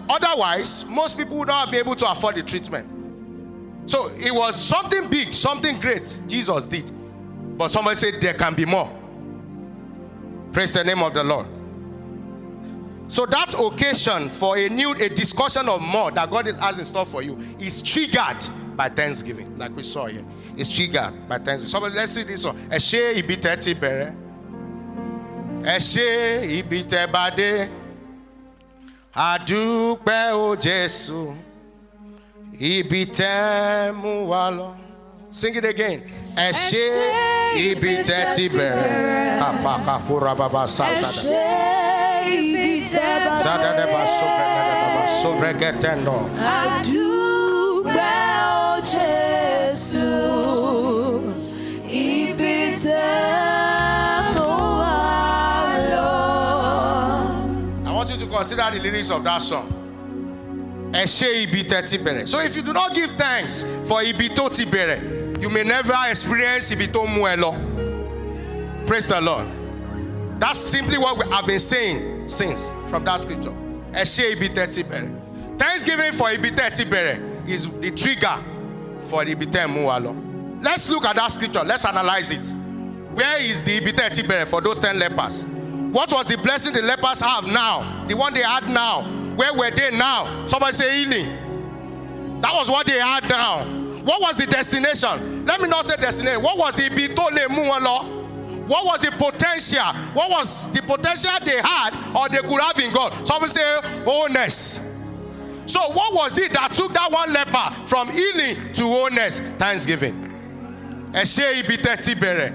[0.09, 2.89] Otherwise, most people would not be able to afford the treatment.
[3.89, 6.91] So it was something big, something great Jesus did.
[7.57, 8.91] But somebody said there can be more.
[10.57, 11.47] Praise the name of the Lord.
[13.09, 17.05] So that occasion for a new a discussion of more that God has in store
[17.05, 20.25] for you is triggered by Thanksgiving, like we saw here.
[20.57, 21.69] It's triggered by Thanksgiving.
[21.69, 22.57] Somebody let's see this one.
[22.71, 24.17] Eshe ibite ti bere.
[25.61, 27.69] Eshe ibite bade.
[29.15, 31.37] Adúpẹ́ o Jésù.
[34.27, 34.86] Wa lọ.
[35.31, 36.03] Sing it again.
[36.37, 36.85] Eshe
[37.57, 39.39] ibite ti bere.
[39.41, 40.87] Apaka fura baba sa
[43.43, 46.17] Zada de ba sovre de ba sovre getendo.
[57.85, 59.73] I want you to consider the lyrics of that song.
[60.93, 62.29] Eshe ibi tẹ́tí bẹ̀rẹ̀.
[62.29, 65.95] So if you do not give thanks for ibi tó ti bẹ̀rẹ̀, you may never
[66.09, 68.87] experience ibi tó mú ẹ lọ.
[68.87, 69.47] Praise the Lord.
[70.39, 73.53] That's simply what we have been saying since from that scripture.
[75.59, 78.37] Thanksgiving for ibi tẹ́tí bẹ̀rẹ̀ is the trigger
[79.09, 80.15] for the ibi tẹ́ mú wa lọ.
[80.63, 81.63] Let's look at that scripture.
[81.65, 82.55] Let's analyze it.
[83.13, 85.45] Where is the ibi tẹ́tí bẹ̀rẹ̀ for those ten lepers?
[85.93, 88.05] What was the blessing the lepers have now?
[88.09, 89.03] The one they had now.
[89.37, 90.47] Where were they now?
[90.47, 92.41] Somebody say healing.
[92.43, 93.65] That was what they had now.
[94.07, 95.45] What was the destination?
[95.45, 96.41] Let me not say destination.
[96.41, 96.85] What was the?
[98.69, 99.83] What was the potential?
[100.15, 103.27] What was the potential they had or they could have in God?
[103.27, 104.93] Somebody say wholeness.
[105.67, 109.41] So what was it that took that one leper from healing to wholeness?
[109.59, 110.23] Thanksgiving.
[111.13, 112.53] Ẹ ṣé ibi bẹ̀rẹ̀.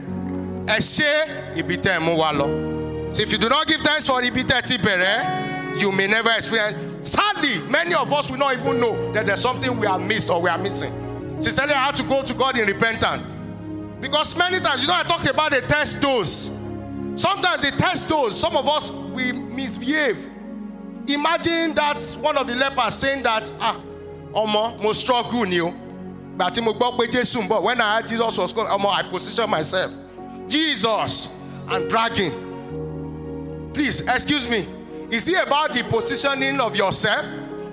[0.67, 3.13] Ẹ ṣé ibi tẹ́.
[3.13, 7.09] So if you do not give thanks for ibi bẹ̀rẹ̀, you may never experience.
[7.09, 10.41] Sadly, many of us will not even know that there's something we are missed or
[10.41, 11.10] we are missing.
[11.41, 13.25] Sincerely, I had to go to God in repentance.
[13.99, 16.57] Because many times, you know, I talked about the test dose.
[17.15, 20.17] Sometimes the test dose, some of us we misbehave.
[21.07, 23.81] Imagine that one of the lepers saying that, ah,
[24.33, 25.59] Omo, mo struggle ni.
[26.37, 26.57] But.
[27.63, 29.91] When I heard Jesus was called, Omo, I position myself.
[30.47, 31.35] Jesus,
[31.67, 33.71] and bragging.
[33.73, 34.67] Please, excuse me.
[35.09, 37.25] Is it about the positioning of yourself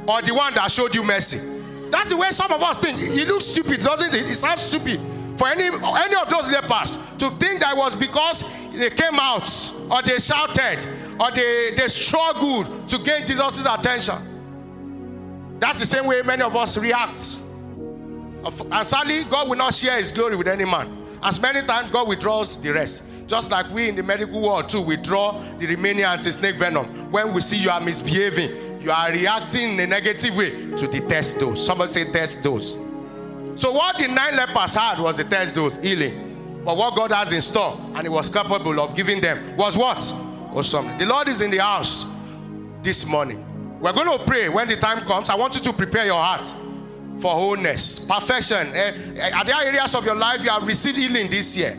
[0.07, 1.58] or the one that showed you mercy?
[1.91, 2.99] That's the way some of us think.
[3.01, 4.31] It looks stupid, doesn't it?
[4.31, 5.01] It sounds stupid
[5.39, 9.49] for any any of those lepers to think that was because they came out
[9.91, 10.87] or they shouted
[11.21, 14.17] or they, they struggled to gain Jesus' attention.
[15.59, 17.43] That's the same way many of us react.
[18.71, 21.07] And sadly, God will not share his glory with any man.
[21.23, 23.05] As many times God withdraws the rest.
[23.27, 27.11] Just like we in the medical world too withdraw the remaining anti-snake venom.
[27.11, 31.05] When we see you are misbehaving, you are reacting in a negative way to the
[31.07, 31.65] test dose.
[31.65, 32.73] Somebody say test dose.
[33.55, 36.63] So what the nine lepers had was the test dose, healing.
[36.65, 39.99] But what God has in store, and He was capable of giving them, was what?
[40.53, 40.97] Was something.
[40.97, 42.07] The Lord is in the house
[42.83, 43.45] this morning.
[43.79, 45.29] We're going to pray when the time comes.
[45.29, 46.47] I want you to prepare your heart
[47.21, 48.69] for wholeness, perfection.
[48.69, 51.77] Uh, are there areas of your life you have received healing this year?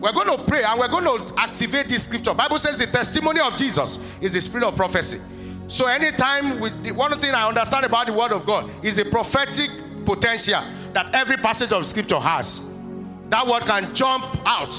[0.00, 2.34] We're going to pray and we're going to activate this scripture.
[2.34, 5.20] Bible says the testimony of Jesus is the spirit of prophecy.
[5.68, 9.04] So anytime with the, one thing I understand about the word of God is a
[9.04, 9.70] prophetic
[10.06, 10.62] potential
[10.94, 12.66] that every passage of scripture has.
[13.28, 14.74] That word can jump out.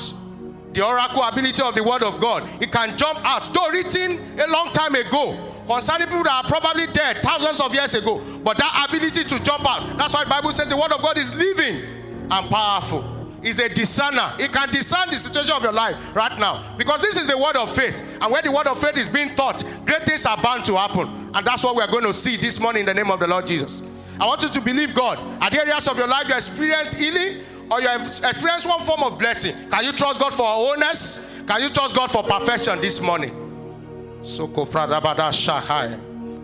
[0.73, 3.53] The oracle ability of the word of God, it can jump out.
[3.53, 7.93] Though written a long time ago, concerning people that are probably dead thousands of years
[7.93, 9.95] ago, but that ability to jump out.
[9.97, 11.83] That's why Bible says the word of God is living
[12.31, 13.18] and powerful.
[13.41, 14.33] Is a discerner.
[14.37, 16.75] It can discern the situation of your life right now.
[16.77, 18.01] Because this is the word of faith.
[18.21, 21.07] And where the word of faith is being taught, great things are bound to happen.
[21.33, 23.47] And that's what we're going to see this morning in the name of the Lord
[23.47, 23.81] Jesus.
[24.19, 25.17] I want you to believe God.
[25.41, 29.03] Are there areas of your life you experienced healing or you have experienced one form
[29.03, 29.55] of blessing?
[29.69, 31.41] Can you trust God for wholeness?
[31.47, 33.31] Can you trust God for perfection this morning?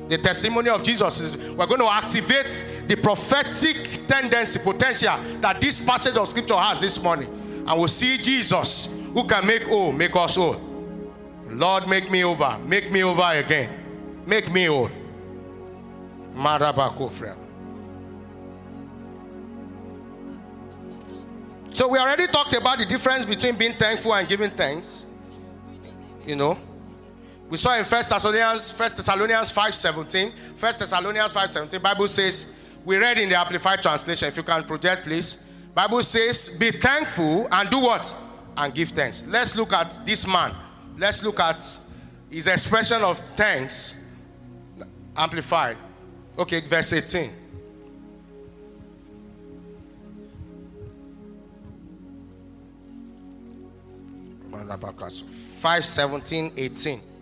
[0.08, 5.84] The testimony of Jesus is we're going to activate the prophetic tendency, potential that this
[5.84, 7.28] passage of scripture has this morning.
[7.68, 10.62] And we'll see Jesus who can make whole, make us whole.
[11.48, 13.70] Lord, make me over, make me over again,
[14.26, 14.92] make me whole.
[16.36, 17.38] Marabakofra.
[21.72, 25.08] So we already talked about the difference between being thankful and giving thanks.
[26.26, 26.58] You know,
[27.50, 30.32] we saw in First Thessalonians, First Thessalonians 5:17.
[30.56, 31.82] First Thessalonians 5:17.
[31.82, 32.54] Bible says,
[32.84, 34.28] we read in the Amplified Translation.
[34.28, 35.44] If you can project, please.
[35.74, 38.18] Bible says, be thankful and do what?
[38.58, 39.28] And give thanks.
[39.28, 40.54] Let's look at this man.
[40.98, 41.62] Let's look at
[42.30, 44.02] his expression of thanks.
[45.16, 45.78] Amplified.
[46.38, 47.32] Okay, verse 18.
[55.58, 57.00] Five, seventeen, eighteen.
[57.00, 57.15] 18.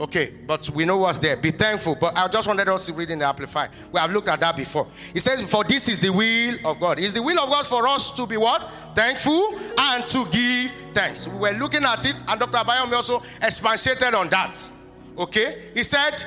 [0.00, 1.36] Okay, but we know what's there.
[1.36, 1.94] Be thankful.
[1.94, 3.68] But I just wanted us to read in the Amplify.
[3.92, 4.86] We have looked at that before.
[5.14, 6.98] It says, For this is the will of God.
[6.98, 8.66] Is the will of God for us to be what?
[8.94, 11.28] Thankful and to give thanks.
[11.28, 12.56] We were looking at it, and Dr.
[12.56, 14.72] Abayomi also expatiated on that.
[15.18, 15.70] Okay?
[15.74, 16.24] He said,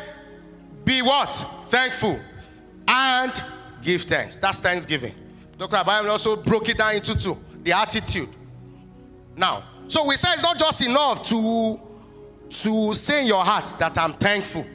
[0.86, 1.34] Be what?
[1.66, 2.20] Thankful
[2.88, 3.44] and
[3.82, 4.38] give thanks.
[4.38, 5.16] That's thanksgiving.
[5.58, 5.78] Dr.
[5.78, 8.30] Abayomi also broke it down into two the attitude.
[9.36, 11.80] Now, so we say it's not just enough to
[12.62, 14.66] to say in your heart that I'm thankful.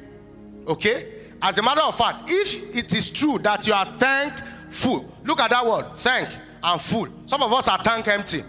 [0.67, 1.15] Okay?
[1.41, 5.51] As a matter of fact, if it is true that you are thankful, look at
[5.51, 6.29] that word, thank
[6.63, 7.09] and full.
[7.27, 8.43] Some of us are thank empty.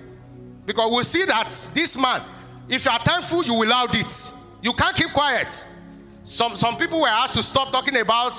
[0.65, 2.21] Because we see that this man,
[2.67, 4.33] if you are thankful, you will loud it.
[4.61, 5.67] You can't keep quiet.
[6.23, 8.31] Some, some people were asked to stop talking about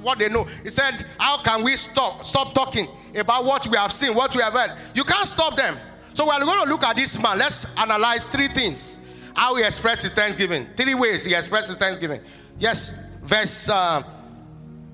[0.00, 0.44] what they know.
[0.62, 4.42] He said, How can we stop stop talking about what we have seen, what we
[4.42, 4.76] have heard?
[4.94, 5.76] You can't stop them.
[6.12, 7.38] So we're going to look at this man.
[7.38, 9.05] Let's analyze three things
[9.36, 10.66] how he expresses thanksgiving.
[10.74, 12.22] Three ways he expresses thanksgiving.
[12.58, 13.68] Yes, verse.
[13.68, 14.02] Uh,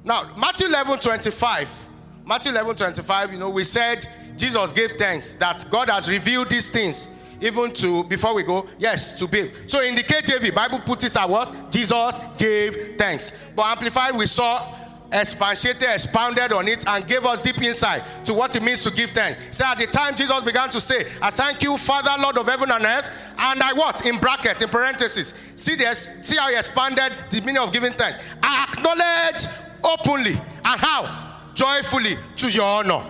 [0.04, 1.88] now, Matthew 11 25.
[2.26, 6.70] Matthew 11 25, you know, we said Jesus gave thanks that God has revealed these
[6.70, 7.08] things
[7.40, 11.16] even to before we go yes to be so in the kjv bible puts it
[11.16, 14.72] as what jesus gave thanks but amplified we saw
[15.12, 19.10] expatiated, expounded on it, and gave us deep insight to what it means to give
[19.10, 19.56] thanks.
[19.56, 22.70] So at the time Jesus began to say, I thank you, Father, Lord of heaven
[22.70, 24.04] and earth, and I what?
[24.06, 25.34] In brackets, in parentheses.
[25.56, 26.16] See this?
[26.20, 28.18] See how he expanded the meaning of giving thanks.
[28.42, 29.46] I acknowledge
[29.84, 30.40] openly.
[30.64, 31.38] And how?
[31.54, 33.04] Joyfully to your honor.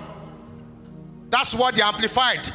[1.31, 2.51] That's what the Amplified,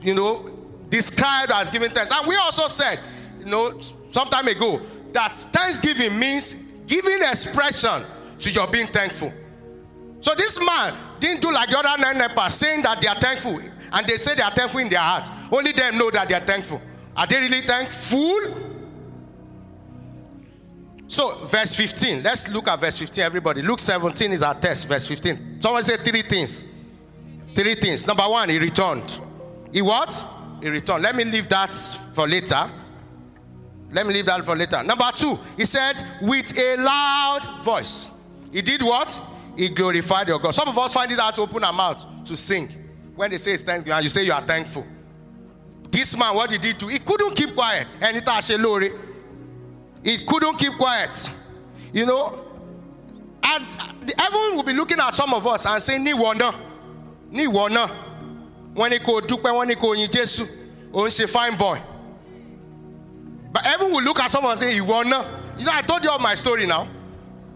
[0.00, 0.48] you know,
[0.88, 2.10] described as giving thanks.
[2.12, 2.98] And we also said,
[3.38, 3.78] you know,
[4.10, 4.80] some time ago,
[5.12, 6.54] that thanksgiving means
[6.86, 8.04] giving expression
[8.38, 9.32] to your being thankful.
[10.20, 13.60] So this man didn't do like the other nine lepers saying that they are thankful.
[13.92, 15.30] And they say they are thankful in their heart.
[15.50, 16.80] Only them know that they are thankful.
[17.16, 18.40] Are they really thankful?
[21.08, 22.22] So, verse 15.
[22.22, 23.62] Let's look at verse 15, everybody.
[23.62, 24.86] Luke 17 is our test.
[24.86, 25.60] Verse 15.
[25.60, 26.66] Someone say three things.
[27.54, 28.06] Three things.
[28.06, 29.20] Number one, he returned.
[29.72, 30.24] He what?
[30.62, 31.02] He returned.
[31.02, 31.74] Let me leave that
[32.14, 32.70] for later.
[33.90, 34.82] Let me leave that for later.
[34.82, 38.10] Number two, he said, with a loud voice.
[38.52, 39.20] He did what?
[39.56, 40.52] He glorified your God.
[40.52, 42.68] Some of us find it hard to open our mouth to sing.
[43.14, 44.86] When they say it's thanksgiving, and you say you are thankful.
[45.90, 46.88] This man, what he did he do?
[46.88, 47.88] He couldn't keep quiet.
[48.00, 48.92] And it
[50.04, 51.30] He couldn't keep quiet.
[51.92, 52.44] You know,
[53.42, 53.66] and
[54.18, 56.52] everyone will be looking at some of us and saying, Ni wonder.
[57.30, 57.86] Ni wonder.
[58.74, 60.48] When he could do when he could in Jesus,
[60.92, 61.80] oh, she fine boy.
[63.50, 65.24] But everyone will look at someone and say, You wonder.
[65.56, 66.86] You know, I told you all my story now.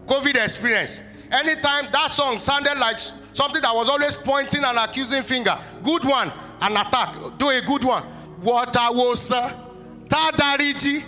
[0.05, 1.01] COVID experience.
[1.31, 6.31] Anytime that song sounded like something that was always pointing and accusing finger, good one,
[6.61, 8.03] an attack, do a good one.
[8.41, 9.31] What I was,
[10.07, 11.01] Tadariji,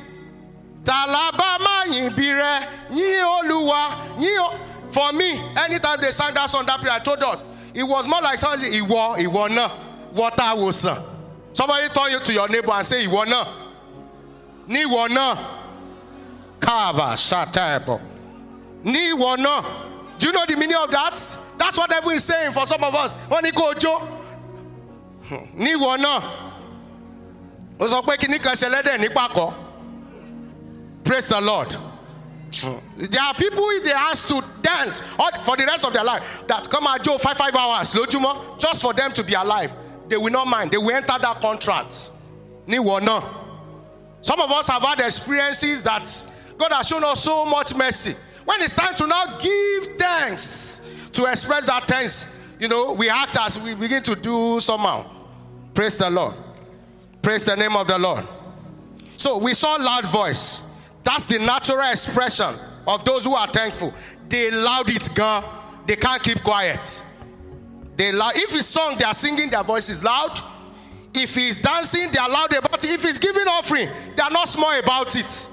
[0.83, 4.59] Talabama Yimbire, Yi Oluwa, Yi.
[4.91, 8.21] For me, anytime they sang that song that period, I told us, it was more
[8.21, 9.67] like something, Iwo, Iwo na,
[10.11, 10.87] what I was.
[11.53, 13.45] Somebody turn you to your neighbor and say, Iwo na,
[14.67, 15.61] Ni Iwo na,
[16.59, 17.99] Kaba, Satabo.
[18.85, 19.65] Ni wọ̀nà.
[20.19, 21.13] Do you know the meaning of that?
[21.57, 23.13] That's what everyone is saying for some of us.
[23.29, 24.01] Ní kó jó.
[25.57, 26.21] Ní wọ̀nà.
[27.79, 29.53] Ó sọ pé kíní kan ṣẹlẹ́dẹ̀ ní pàkọ́.
[31.03, 31.75] Praise the Lord.
[32.97, 36.85] There are people they ask to dance for the rest of their life that come
[36.87, 39.73] and do five five hours lójúmọ́ just for them to be alive.
[40.07, 40.71] They will not mind.
[40.71, 42.11] They will enter that contract.
[42.67, 43.23] Ní wọ̀nà.
[44.21, 46.07] Some of us have had experiences that
[46.57, 48.15] God has shown us so much mercy.
[48.45, 50.81] When it's time to now give thanks,
[51.13, 55.09] to express that thanks, you know, we act as we begin to do somehow.
[55.73, 56.35] Praise the Lord.
[57.21, 58.23] Praise the name of the Lord.
[59.17, 60.63] So we saw loud voice.
[61.03, 62.53] That's the natural expression
[62.87, 63.93] of those who are thankful.
[64.29, 65.43] They loud it, God.
[65.85, 67.03] They can't keep quiet.
[67.95, 68.35] They loud.
[68.35, 70.39] If it's song, they are singing, their voice is loud.
[71.13, 72.89] If he's dancing, they are loud about it.
[72.89, 75.49] If he's giving offering, they are not small about it.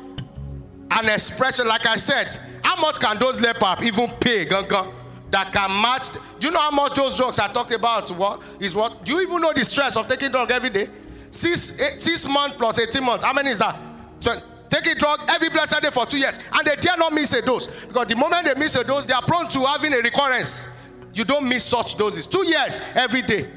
[0.90, 6.10] An expression, like I said, how much can those lepers even pay, that can match?
[6.38, 8.10] Do you know how much those drugs I talked about?
[8.10, 9.04] What is what?
[9.04, 10.88] Do you even know the stress of taking drug every day?
[11.30, 13.24] Six, eight, six months plus 18 months.
[13.24, 13.78] How many is that?
[14.20, 14.32] So,
[14.68, 16.38] taking drug every blessed day for two years.
[16.52, 17.66] And they dare not miss a dose.
[17.86, 20.68] Because the moment they miss a dose, they are prone to having a recurrence.
[21.14, 22.26] You don't miss such doses.
[22.26, 23.48] Two years every day.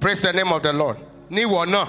[0.00, 0.96] Praise the name of the Lord.
[1.30, 1.88] Ni no.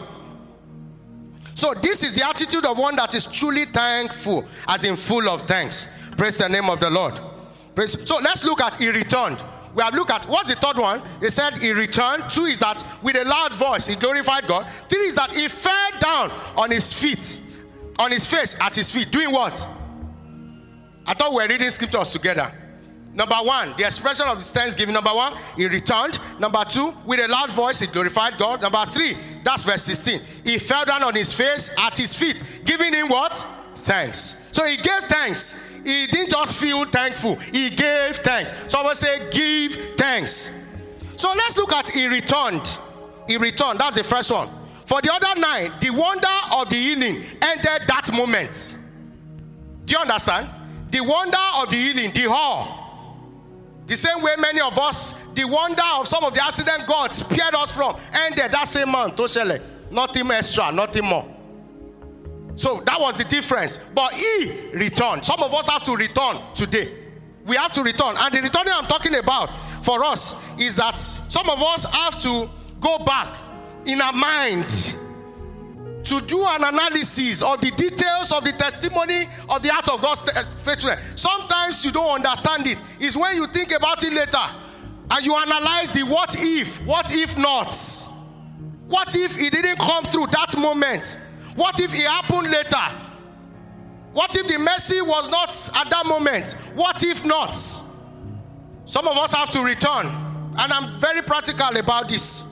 [1.64, 5.44] So, this is the attitude of one that is truly thankful, as in full of
[5.44, 5.88] thanks.
[6.18, 7.18] Praise the name of the Lord.
[7.74, 8.06] Praise.
[8.06, 9.42] So, let's look at he returned.
[9.74, 11.02] We have looked at what's the third one?
[11.22, 12.26] He said he returned.
[12.30, 14.68] Two is that with a loud voice he glorified God.
[14.90, 17.40] Three is that he fell down on his feet,
[17.98, 19.66] on his face at his feet, doing what?
[21.06, 22.52] I thought we were reading scriptures together.
[23.14, 24.94] Number one, the expression of his thanksgiving.
[24.94, 26.20] Number one, he returned.
[26.40, 28.62] Number two, with a loud voice, he glorified God.
[28.62, 29.14] Number three,
[29.44, 30.22] that's verse 16.
[30.44, 33.48] He fell down on his face at his feet, giving him what?
[33.78, 34.48] Thanks.
[34.52, 35.70] So he gave thanks.
[35.84, 38.52] He didn't just feel thankful, he gave thanks.
[38.72, 40.54] So I Someone say, give thanks.
[41.18, 42.80] So let's look at he returned.
[43.28, 43.80] He returned.
[43.80, 44.50] That's the first one.
[44.86, 48.80] For the other nine, the wonder of the healing ended that moment.
[49.86, 50.50] Do you understand?
[50.92, 52.83] The wonder of the healing, the hall.
[53.86, 57.54] The same way many of us, the wonder of some of the accident God spared
[57.54, 59.20] us from, ended that same month.
[59.92, 61.28] Nothing extra, nothing more.
[62.56, 63.80] So that was the difference.
[63.94, 65.26] But he returned.
[65.26, 66.94] Some of us have to return today.
[67.46, 68.16] We have to return.
[68.18, 69.50] And the returning I'm talking about
[69.84, 73.36] for us is that some of us have to go back
[73.86, 74.98] in our mind
[76.04, 80.28] to do an analysis of the details of the testimony of the heart of God's
[80.30, 81.14] eh, faithfulness.
[81.16, 82.82] Sometimes you don't understand it.
[83.00, 84.38] It's when you think about it later
[85.10, 87.74] and you analyze the what if, what if not.
[88.88, 91.20] What if it didn't come through that moment?
[91.56, 93.00] What if it happened later?
[94.12, 96.54] What if the mercy was not at that moment?
[96.76, 97.54] What if not?
[98.86, 102.48] Some of us have to return, and I'm very practical about this.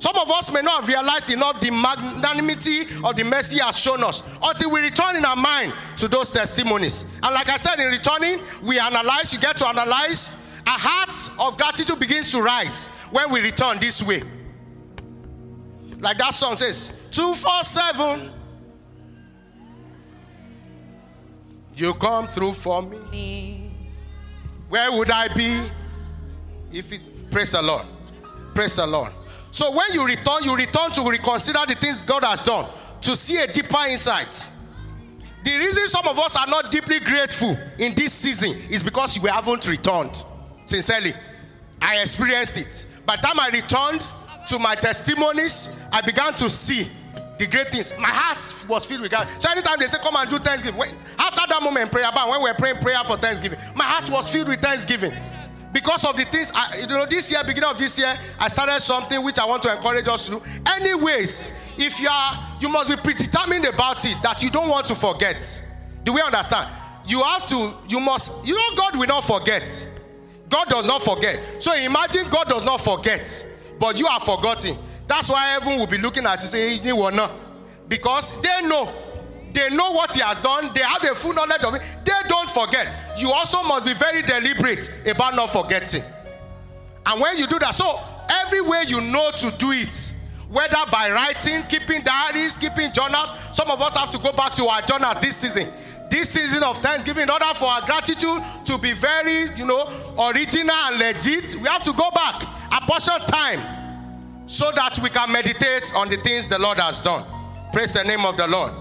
[0.00, 4.02] Some of us may not have realized enough the magnanimity of the mercy has shown
[4.02, 7.04] us until we return in our mind to those testimonies.
[7.22, 10.32] And like I said, in returning, we analyze, you get to analyze.
[10.66, 14.22] A heart of gratitude begins to rise when we return this way.
[15.98, 18.30] Like that song says, 247
[21.80, 23.70] You come through for me.
[24.68, 25.62] Where would I be
[26.70, 27.86] if it praise the Lord?
[28.54, 29.12] Praise the Lord.
[29.60, 32.66] So when you return, you return to reconsider the things God has done,
[33.02, 34.48] to see a deeper insight.
[35.44, 39.28] The reason some of us are not deeply grateful in this season is because we
[39.28, 40.24] haven't returned.
[40.64, 41.12] Sincerely,
[41.82, 42.86] I experienced it.
[43.04, 44.02] By the time I returned
[44.46, 46.86] to my testimonies, I began to see
[47.36, 47.92] the great things.
[47.98, 49.28] My heart was filled with God.
[49.38, 50.88] So anytime they say, Come and do Thanksgiving, when,
[51.18, 54.48] after that moment, prayer, when we were praying prayer for Thanksgiving, my heart was filled
[54.48, 55.12] with Thanksgiving.
[55.72, 58.80] Because of the things, I, you know, this year, beginning of this year, I started
[58.80, 60.42] something which I want to encourage us to do.
[60.66, 64.94] Anyways, if you are, you must be predetermined about it that you don't want to
[64.94, 65.68] forget.
[66.04, 66.68] Do we understand?
[67.06, 69.88] You have to, you must, you know, God will not forget.
[70.48, 71.62] God does not forget.
[71.62, 73.46] So imagine God does not forget,
[73.78, 74.76] but you are forgotten.
[75.06, 77.32] That's why heaven will be looking at you saying, You will not.
[77.88, 78.92] Because they know.
[79.52, 80.70] They know what he has done.
[80.74, 81.82] They have the full knowledge of it.
[82.04, 82.88] They don't forget.
[83.18, 86.02] You also must be very deliberate about not forgetting.
[87.06, 87.98] And when you do that, so
[88.28, 90.14] every way you know to do it,
[90.48, 94.66] whether by writing, keeping diaries, keeping journals, some of us have to go back to
[94.66, 95.68] our journals this season.
[96.10, 99.86] This season of Thanksgiving, in order for our gratitude to be very, you know,
[100.18, 102.42] original and legit, we have to go back,
[102.72, 103.60] apportion time
[104.46, 107.24] so that we can meditate on the things the Lord has done.
[107.72, 108.72] Praise the name of the Lord.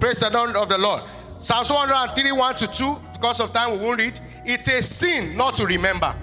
[0.00, 1.02] Praise the name of the Lord.
[1.40, 4.20] Psalms 103, 1 to 2, because of time we won't read.
[4.44, 6.14] It's a sin not to remember.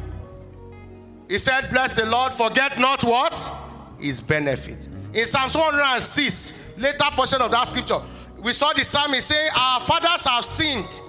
[1.27, 3.51] He said, Bless the Lord, forget not what?
[3.99, 4.87] His benefit.
[5.13, 8.01] In Psalms 106, later portion of that scripture,
[8.41, 11.01] we saw the psalmist say, Our fathers have sinned.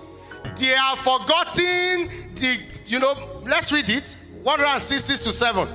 [0.56, 3.14] They have forgotten the, you know,
[3.44, 5.68] let's read it 106, 6 to 7.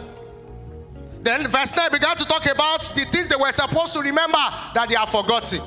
[1.21, 4.37] Then verse 9 began to talk about the things they were supposed to remember
[4.73, 5.61] that they are forgotten.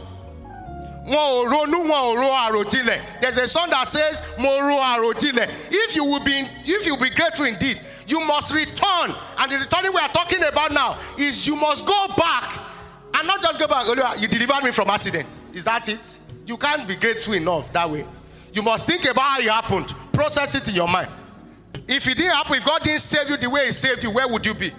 [3.20, 8.20] There's a song that says, If you will be if you be grateful indeed, you
[8.26, 9.14] must return.
[9.38, 12.58] And the returning we are talking about now is you must go back
[13.14, 13.86] and not just go back.
[14.20, 15.26] You delivered me from accident.
[15.52, 16.18] Is that it?
[16.46, 18.06] You can't be grateful enough that way.
[18.52, 21.10] You must think about how it happened, process it in your mind.
[21.86, 24.28] If it didn't happen, if God didn't save you the way He saved you, where
[24.28, 24.70] would you be?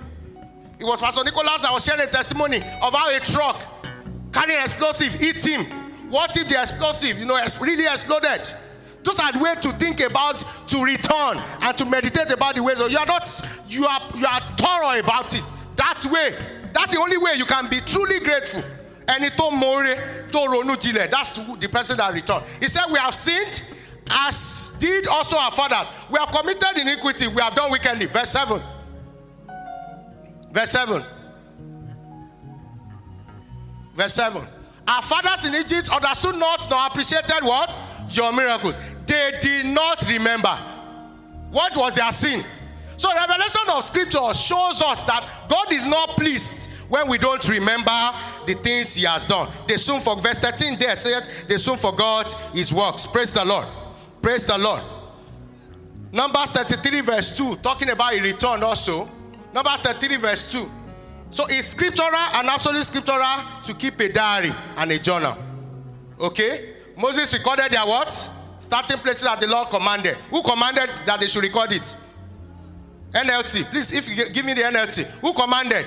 [0.79, 3.61] It was Pastor Nicholas that was sharing a testimony of how a truck
[4.33, 5.84] carrying explosive hit him.
[6.09, 8.51] What if the explosive, you know, really exploded?
[9.03, 12.81] Those are the way to think about, to return, and to meditate about the ways
[12.81, 13.29] of you are not,
[13.69, 15.43] you are you are thorough about it.
[15.75, 16.35] That way,
[16.73, 18.63] that's the only way you can be truly grateful.
[19.07, 22.43] And it more to That's the person that returned.
[22.59, 23.63] He said, We have sinned
[24.09, 25.87] as did also our fathers.
[26.11, 28.05] We have committed iniquity, we have done wickedly.
[28.05, 28.61] Verse 7.
[30.51, 31.03] Verse 7.
[33.95, 34.41] Verse 7.
[34.87, 37.77] Our fathers in Egypt understood not nor appreciated what?
[38.09, 38.77] Your miracles.
[39.07, 40.57] They did not remember.
[41.51, 42.43] What was their sin?
[42.97, 47.91] So, revelation of scripture shows us that God is not pleased when we don't remember
[48.45, 49.51] the things He has done.
[49.67, 53.07] They soon forgot, verse 13 there said, they soon forgot His works.
[53.07, 53.67] Praise the Lord.
[54.21, 54.81] Praise the Lord.
[56.11, 59.09] Numbers 33, verse 2, talking about a return also.
[59.53, 60.71] Numbers 33, verse 2.
[61.35, 65.37] So it's scriptural and absolute scriptural to keep a diary and a journal.
[66.17, 66.75] Okay?
[66.97, 68.09] Moses recorded their what?
[68.61, 70.15] Starting places that the Lord commanded.
[70.29, 71.97] Who commanded that they should record it?
[73.11, 73.65] NLT.
[73.65, 75.03] Please, if you give me the NLT.
[75.19, 75.85] Who commanded?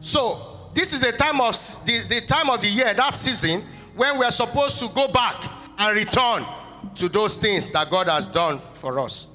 [0.00, 1.52] So this is the time of
[1.84, 3.60] the, the time of the year, that season,
[3.94, 5.44] when we are supposed to go back
[5.76, 6.46] and return
[6.94, 9.28] to those things that God has done for us.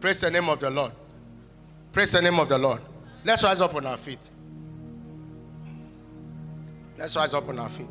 [0.00, 0.90] Praise the name of the Lord.
[1.92, 2.80] Praise the name of the Lord.
[3.24, 4.30] Let's rise up on our feet.
[6.98, 7.88] Let's rise up on our feet.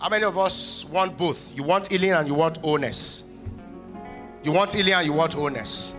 [0.00, 1.54] How many of us want both?
[1.54, 3.24] You want healing and you want wholeness.
[4.42, 5.96] You want healing and you want wholeness.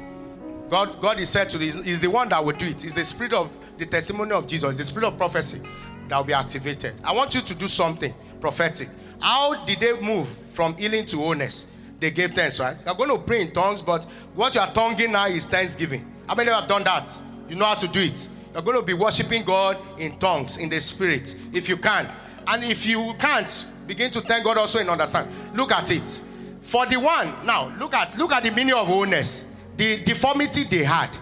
[0.68, 2.84] God, God is said to this, is the one that will do it.
[2.84, 5.62] It's the spirit of the testimony of Jesus, the spirit of prophecy
[6.08, 6.96] that will be activated.
[7.04, 8.90] I want you to do something prophetic.
[9.22, 11.68] How did they move from healing to wholeness?
[12.00, 12.76] They gave thanks, right?
[12.86, 14.04] You're going to pray in tongues, but
[14.36, 16.13] what you are tonguing now is thanksgiving.
[16.28, 17.22] How many of you have done that?
[17.50, 18.30] You know how to do it.
[18.54, 22.10] You're going to be worshiping God in tongues, in the spirit, if you can.
[22.48, 25.30] And if you can't, begin to thank God also and understand.
[25.56, 26.22] Look at it.
[26.62, 30.84] For the one, now look at look at the meaning of wholeness, the deformity they
[30.84, 31.18] had.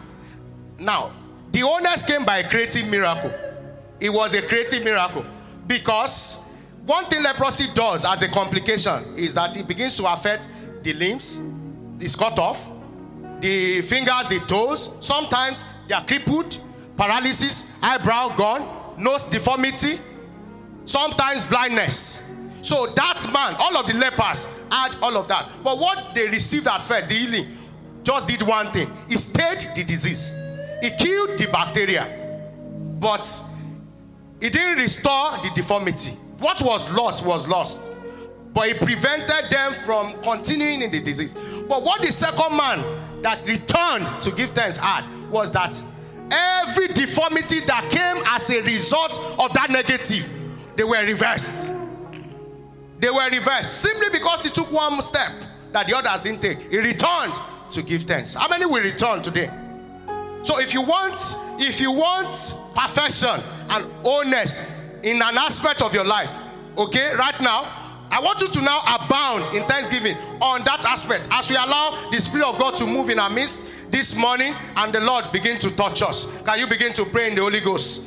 [0.77, 1.13] Now,
[1.51, 3.33] the wholeness came by a creative miracle.
[3.99, 5.25] It was a creative miracle
[5.67, 6.51] because
[6.85, 10.49] one thing leprosy does as a complication is that it begins to affect
[10.81, 11.41] the limbs,
[11.99, 12.70] it's cut off,
[13.41, 14.93] the fingers, the toes.
[14.99, 16.59] Sometimes they are crippled,
[16.95, 19.99] paralysis, eyebrow gone, nose deformity,
[20.85, 22.27] sometimes blindness.
[22.61, 25.49] So that man, all of the lepers had all of that.
[25.63, 27.57] But what they received at first, the healing,
[28.03, 28.91] just did one thing.
[29.09, 30.33] It stayed the disease.
[30.81, 32.07] It killed the bacteria.
[32.99, 33.43] But
[34.39, 36.11] it didn't restore the deformity.
[36.39, 37.91] What was lost was lost.
[38.53, 41.35] But it prevented them from continuing in the disease.
[41.67, 42.79] But what the second man
[43.21, 45.81] that returned to give thanks had was that
[46.31, 50.29] every deformity that came as a result of that negative,
[50.75, 51.75] they were reversed.
[52.99, 55.31] They were reversed simply because he took one step
[55.71, 56.59] that the others didn't take.
[56.71, 57.33] He returned
[57.71, 58.35] to give thanks.
[58.35, 59.49] How many will return today?
[60.43, 61.19] So if you want,
[61.59, 64.61] if you want perfection and wholeness
[65.03, 66.35] in an aspect of your life,
[66.77, 67.80] okay, right now,
[68.11, 72.17] I want you to now abound in thanksgiving on that aspect as we allow the
[72.17, 75.71] Spirit of God to move in our midst this morning and the Lord begin to
[75.71, 76.25] touch us.
[76.43, 78.05] Can you begin to pray in the Holy Ghost?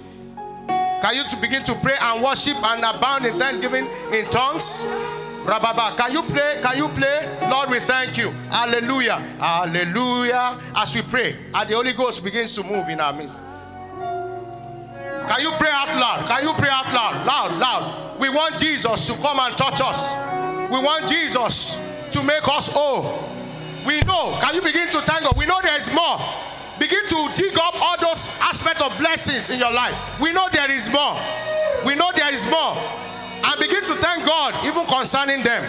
[0.66, 4.84] Can you to begin to pray and worship and abound in thanksgiving in tongues?
[5.44, 6.58] Rababa, can you pray?
[6.62, 7.48] Can you play?
[7.50, 8.30] Lord, we thank you.
[8.50, 9.18] Hallelujah.
[9.38, 10.58] Hallelujah.
[10.74, 13.44] As we pray, and the Holy Ghost begins to move in our midst.
[15.28, 16.26] Can you pray out loud?
[16.26, 17.26] Can you pray out loud?
[17.26, 18.20] Loud, loud.
[18.20, 20.14] We want Jesus to come and touch us.
[20.70, 21.78] We want Jesus
[22.12, 23.02] to make us whole.
[23.86, 24.36] We know.
[24.40, 25.36] Can you begin to thank God?
[25.36, 26.18] We know there is more.
[26.78, 29.94] Begin to dig up all those aspects of blessings in your life.
[30.20, 31.16] We know there is more.
[31.84, 32.76] We know there is more.
[33.44, 35.64] And begin to thank God even concerning them.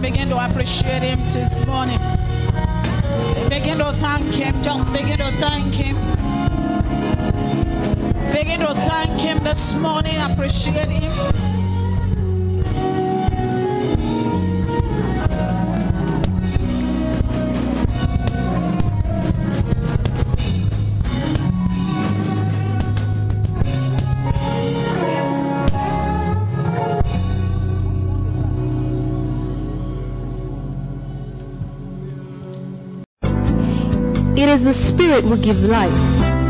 [0.00, 1.98] Begin to appreciate Him this morning.
[3.50, 4.62] Begin to thank Him.
[4.62, 5.96] Just begin to thank Him.
[8.32, 10.16] Begin to thank Him this morning.
[10.20, 11.43] Appreciate Him.
[35.14, 35.94] Spirit who gives life,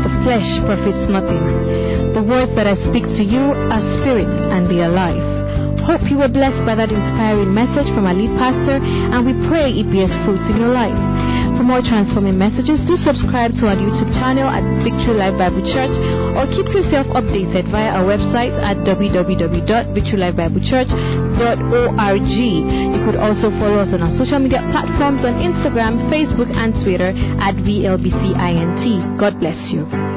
[0.01, 2.17] the flesh profits nothing.
[2.17, 5.21] The words that I speak to you are spirit and they are life.
[5.85, 9.69] Hope you were blessed by that inspiring message from our lead pastor, and we pray
[9.69, 10.97] it bears fruits in your life.
[11.53, 15.93] For more transforming messages, do subscribe to our YouTube channel at Victory Life Bible Church
[16.33, 18.81] or keep yourself updated via our website at
[21.35, 22.95] www.victorylifebiblechurch.org.
[22.95, 27.11] You could also follow us on our social media platforms on Instagram, Facebook, and Twitter
[27.41, 29.19] at VLBCINT.
[29.19, 30.14] God bless you.